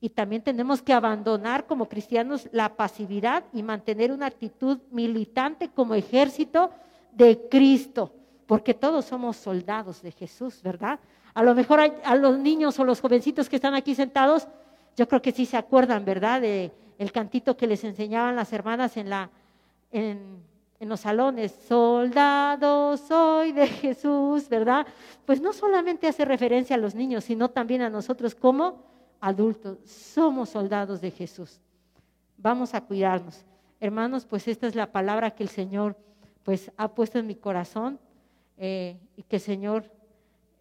Y 0.00 0.10
también 0.10 0.42
tenemos 0.42 0.80
que 0.80 0.92
abandonar 0.92 1.66
como 1.66 1.88
cristianos 1.88 2.48
la 2.52 2.76
pasividad 2.76 3.44
y 3.52 3.62
mantener 3.62 4.12
una 4.12 4.26
actitud 4.26 4.78
militante 4.90 5.68
como 5.68 5.94
ejército 5.94 6.70
de 7.12 7.48
Cristo, 7.50 8.12
porque 8.46 8.74
todos 8.74 9.06
somos 9.06 9.36
soldados 9.36 10.02
de 10.02 10.12
Jesús, 10.12 10.62
¿verdad? 10.62 11.00
A 11.34 11.42
lo 11.42 11.54
mejor 11.54 11.80
a 11.80 12.14
los 12.14 12.38
niños 12.38 12.78
o 12.78 12.84
los 12.84 13.00
jovencitos 13.00 13.48
que 13.48 13.56
están 13.56 13.74
aquí 13.74 13.94
sentados, 13.94 14.46
yo 14.96 15.08
creo 15.08 15.20
que 15.20 15.32
sí 15.32 15.46
se 15.46 15.56
acuerdan, 15.56 16.04
¿verdad? 16.04 16.40
De 16.40 16.72
el 16.98 17.12
cantito 17.12 17.56
que 17.56 17.66
les 17.66 17.84
enseñaban 17.84 18.36
las 18.36 18.52
hermanas 18.52 18.96
en 18.96 19.10
la 19.10 19.30
en, 19.90 20.42
en 20.80 20.88
los 20.88 21.00
salones, 21.00 21.52
soldado 21.66 22.96
soy 22.96 23.52
de 23.52 23.66
Jesús, 23.66 24.48
¿verdad? 24.48 24.86
Pues 25.24 25.40
no 25.40 25.52
solamente 25.52 26.06
hace 26.06 26.24
referencia 26.24 26.76
a 26.76 26.78
los 26.78 26.94
niños, 26.94 27.24
sino 27.24 27.48
también 27.50 27.82
a 27.82 27.90
nosotros 27.90 28.34
como 28.34 28.87
adultos. 29.20 29.78
Somos 29.84 30.50
soldados 30.50 31.00
de 31.00 31.10
Jesús. 31.10 31.60
Vamos 32.36 32.74
a 32.74 32.80
cuidarnos. 32.80 33.44
Hermanos, 33.80 34.24
pues 34.26 34.48
esta 34.48 34.66
es 34.66 34.74
la 34.74 34.90
palabra 34.90 35.30
que 35.30 35.42
el 35.42 35.48
Señor 35.48 35.96
pues 36.42 36.72
ha 36.76 36.88
puesto 36.88 37.18
en 37.18 37.26
mi 37.26 37.34
corazón 37.34 37.98
eh, 38.56 38.96
y 39.16 39.22
que 39.22 39.36
el 39.36 39.42
Señor 39.42 39.84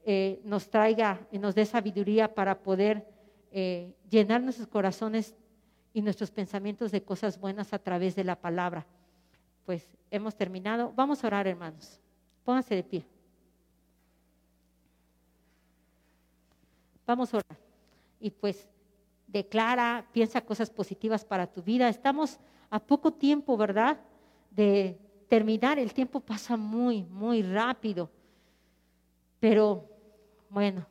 eh, 0.05 0.41
nos 0.43 0.70
traiga 0.70 1.20
y 1.32 1.39
nos 1.39 1.55
dé 1.55 1.66
sabiduría 1.66 2.34
para 2.34 2.60
poder 2.60 3.08
eh, 3.51 3.93
llenar 4.10 4.41
nuestros 4.41 4.68
corazones 4.68 5.36
y 5.93 6.01
nuestros 6.01 6.32
pensamientos 6.32 6.91
de 6.91 7.03
cosas 7.03 7.39
buenas 7.39 7.74
a 7.74 7.80
través 7.80 8.16
de 8.16 8.24
la 8.24 8.36
palabra 8.36 8.86
pues 9.68 9.86
hemos 10.10 10.34
terminado. 10.34 10.93
Vamos 10.95 11.22
a 11.22 11.28
orar, 11.28 11.45
hermanos. 11.45 11.99
Pónganse 12.45 12.74
de 12.74 12.84
pie. 12.84 13.05
Vamos 17.05 17.34
a 17.34 17.38
orar. 17.39 17.66
Y 18.20 18.32
pues 18.32 18.68
declara, 19.28 20.07
piensa 20.11 20.41
cosas 20.41 20.70
positivas 20.70 21.26
para 21.26 21.47
tu 21.47 21.61
vida. 21.61 21.89
Estamos 21.89 22.39
a 22.70 22.80
poco 22.80 23.11
tiempo, 23.11 23.57
¿verdad? 23.57 23.99
De 24.51 24.97
terminar. 25.28 25.80
El 25.80 25.93
tiempo 25.93 26.20
pasa 26.20 26.57
muy, 26.57 27.03
muy 27.03 27.43
rápido. 27.43 28.09
Pero 29.39 29.86
bueno, 30.49 30.86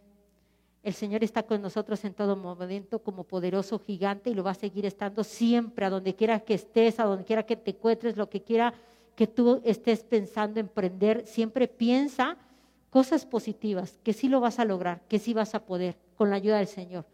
el 0.83 0.95
Señor 0.95 1.25
está 1.25 1.43
con 1.43 1.61
nosotros 1.63 2.05
en 2.05 2.15
todo 2.15 2.37
momento 2.37 3.01
como 3.01 3.25
poderoso 3.25 3.79
gigante 3.79 4.31
y 4.31 4.35
lo 4.35 4.45
va 4.45 4.53
a 4.53 4.55
seguir 4.55 4.87
estando 4.87 5.25
siempre, 5.25 5.85
a 5.85 5.91
donde 5.91 6.15
quiera 6.15 6.39
que 6.41 6.55
estés, 6.55 7.01
a 7.01 7.05
donde 7.05 7.25
quiera 7.25 7.45
que 7.45 7.57
te 7.57 7.73
encuentres, 7.73 8.17
lo 8.17 8.29
que 8.29 8.43
quiera 8.43 8.73
que 9.17 9.27
tú 9.27 9.61
estés 9.65 10.05
pensando 10.05 10.61
emprender, 10.61 11.27
siempre 11.27 11.67
piensa 11.67 12.37
cosas 12.91 13.27
positivas, 13.27 13.99
que 14.05 14.13
sí 14.13 14.29
lo 14.29 14.41
vas 14.41 14.59
a 14.61 14.65
lograr, 14.65 15.01
que 15.09 15.19
sí 15.19 15.35
vas 15.35 15.55
a 15.55 15.65
poder, 15.65 15.97
con 16.17 16.31
la 16.31 16.37
ayuda 16.37 16.59
del 16.59 16.69
Señor. 16.69 17.05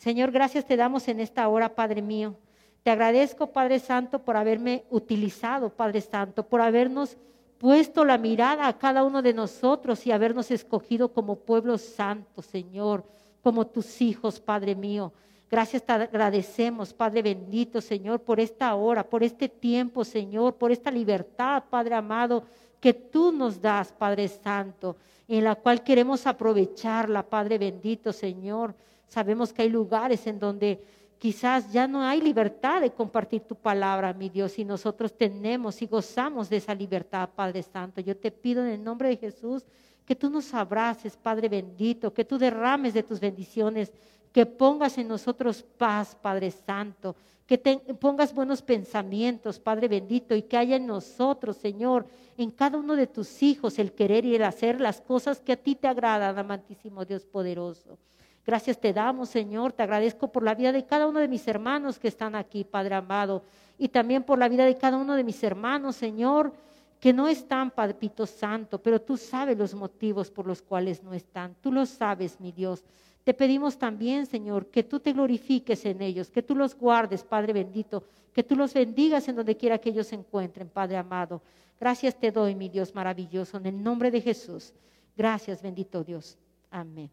Señor, 0.00 0.30
gracias 0.30 0.64
te 0.64 0.78
damos 0.78 1.08
en 1.08 1.20
esta 1.20 1.46
hora, 1.46 1.74
Padre 1.74 2.00
mío. 2.00 2.34
Te 2.82 2.90
agradezco, 2.90 3.48
Padre 3.48 3.78
Santo, 3.78 4.20
por 4.20 4.34
haberme 4.34 4.84
utilizado, 4.88 5.68
Padre 5.68 6.00
Santo, 6.00 6.42
por 6.42 6.62
habernos 6.62 7.18
puesto 7.58 8.06
la 8.06 8.16
mirada 8.16 8.66
a 8.66 8.78
cada 8.78 9.04
uno 9.04 9.20
de 9.20 9.34
nosotros 9.34 10.06
y 10.06 10.10
habernos 10.10 10.50
escogido 10.50 11.12
como 11.12 11.36
pueblo 11.36 11.76
santo, 11.76 12.40
Señor, 12.40 13.04
como 13.42 13.66
tus 13.66 14.00
hijos, 14.00 14.40
Padre 14.40 14.74
mío. 14.74 15.12
Gracias 15.50 15.82
te 15.82 15.92
agradecemos, 15.92 16.94
Padre 16.94 17.20
bendito, 17.20 17.82
Señor, 17.82 18.20
por 18.20 18.40
esta 18.40 18.74
hora, 18.76 19.04
por 19.04 19.22
este 19.22 19.50
tiempo, 19.50 20.02
Señor, 20.02 20.54
por 20.54 20.72
esta 20.72 20.90
libertad, 20.90 21.64
Padre 21.68 21.96
amado, 21.96 22.44
que 22.80 22.94
tú 22.94 23.32
nos 23.32 23.60
das, 23.60 23.92
Padre 23.92 24.28
Santo, 24.28 24.96
en 25.28 25.44
la 25.44 25.56
cual 25.56 25.84
queremos 25.84 26.26
aprovecharla, 26.26 27.22
Padre 27.22 27.58
bendito, 27.58 28.14
Señor. 28.14 28.74
Sabemos 29.10 29.52
que 29.52 29.60
hay 29.60 29.68
lugares 29.68 30.26
en 30.26 30.38
donde 30.38 30.82
Quizás 31.20 31.70
ya 31.70 31.86
no 31.86 32.02
hay 32.02 32.18
libertad 32.22 32.80
de 32.80 32.92
compartir 32.92 33.42
tu 33.42 33.54
palabra, 33.54 34.14
mi 34.14 34.30
Dios, 34.30 34.58
y 34.58 34.64
nosotros 34.64 35.12
tenemos 35.12 35.82
y 35.82 35.86
gozamos 35.86 36.48
de 36.48 36.56
esa 36.56 36.74
libertad, 36.74 37.28
Padre 37.36 37.62
Santo. 37.62 38.00
Yo 38.00 38.16
te 38.16 38.30
pido 38.30 38.64
en 38.64 38.70
el 38.70 38.82
nombre 38.82 39.10
de 39.10 39.18
Jesús 39.18 39.66
que 40.06 40.16
tú 40.16 40.30
nos 40.30 40.54
abraces, 40.54 41.18
Padre 41.18 41.50
bendito, 41.50 42.14
que 42.14 42.24
tú 42.24 42.38
derrames 42.38 42.94
de 42.94 43.02
tus 43.02 43.20
bendiciones, 43.20 43.92
que 44.32 44.46
pongas 44.46 44.96
en 44.96 45.08
nosotros 45.08 45.62
paz, 45.76 46.16
Padre 46.16 46.50
Santo, 46.50 47.14
que 47.44 47.58
pongas 48.00 48.32
buenos 48.32 48.62
pensamientos, 48.62 49.60
Padre 49.60 49.88
bendito, 49.88 50.34
y 50.34 50.40
que 50.40 50.56
haya 50.56 50.76
en 50.76 50.86
nosotros, 50.86 51.58
Señor, 51.58 52.06
en 52.38 52.50
cada 52.50 52.78
uno 52.78 52.96
de 52.96 53.06
tus 53.06 53.42
hijos 53.42 53.78
el 53.78 53.92
querer 53.92 54.24
y 54.24 54.36
el 54.36 54.42
hacer 54.42 54.80
las 54.80 55.02
cosas 55.02 55.38
que 55.42 55.52
a 55.52 55.56
ti 55.56 55.74
te 55.74 55.86
agradan, 55.86 56.38
amantísimo 56.38 57.04
Dios 57.04 57.26
poderoso. 57.26 57.98
Gracias 58.46 58.78
te 58.78 58.92
damos, 58.92 59.28
Señor. 59.28 59.72
Te 59.72 59.82
agradezco 59.82 60.32
por 60.32 60.42
la 60.42 60.54
vida 60.54 60.72
de 60.72 60.84
cada 60.84 61.06
uno 61.06 61.20
de 61.20 61.28
mis 61.28 61.46
hermanos 61.46 61.98
que 61.98 62.08
están 62.08 62.34
aquí, 62.34 62.64
Padre 62.64 62.94
amado. 62.94 63.42
Y 63.78 63.88
también 63.88 64.22
por 64.22 64.38
la 64.38 64.48
vida 64.48 64.64
de 64.64 64.76
cada 64.76 64.96
uno 64.96 65.14
de 65.14 65.24
mis 65.24 65.42
hermanos, 65.42 65.96
Señor, 65.96 66.52
que 67.00 67.12
no 67.12 67.28
están, 67.28 67.70
Padre 67.70 67.96
Santo, 68.26 68.80
pero 68.82 69.00
tú 69.00 69.16
sabes 69.16 69.56
los 69.56 69.74
motivos 69.74 70.30
por 70.30 70.46
los 70.46 70.60
cuales 70.60 71.02
no 71.02 71.14
están. 71.14 71.56
Tú 71.62 71.72
lo 71.72 71.86
sabes, 71.86 72.38
mi 72.40 72.52
Dios. 72.52 72.84
Te 73.24 73.34
pedimos 73.34 73.78
también, 73.78 74.26
Señor, 74.26 74.66
que 74.66 74.82
tú 74.82 75.00
te 75.00 75.12
glorifiques 75.12 75.84
en 75.86 76.02
ellos, 76.02 76.30
que 76.30 76.42
tú 76.42 76.54
los 76.54 76.74
guardes, 76.74 77.24
Padre 77.24 77.52
bendito, 77.52 78.04
que 78.32 78.42
tú 78.42 78.56
los 78.56 78.74
bendigas 78.74 79.28
en 79.28 79.36
donde 79.36 79.56
quiera 79.56 79.78
que 79.78 79.90
ellos 79.90 80.08
se 80.08 80.14
encuentren, 80.14 80.68
Padre 80.68 80.96
amado. 80.96 81.42
Gracias 81.78 82.18
te 82.18 82.30
doy, 82.30 82.54
mi 82.54 82.68
Dios 82.68 82.94
maravilloso, 82.94 83.56
en 83.56 83.66
el 83.66 83.82
nombre 83.82 84.10
de 84.10 84.20
Jesús. 84.20 84.72
Gracias, 85.16 85.62
bendito 85.62 86.04
Dios. 86.04 86.36
Amén. 86.70 87.10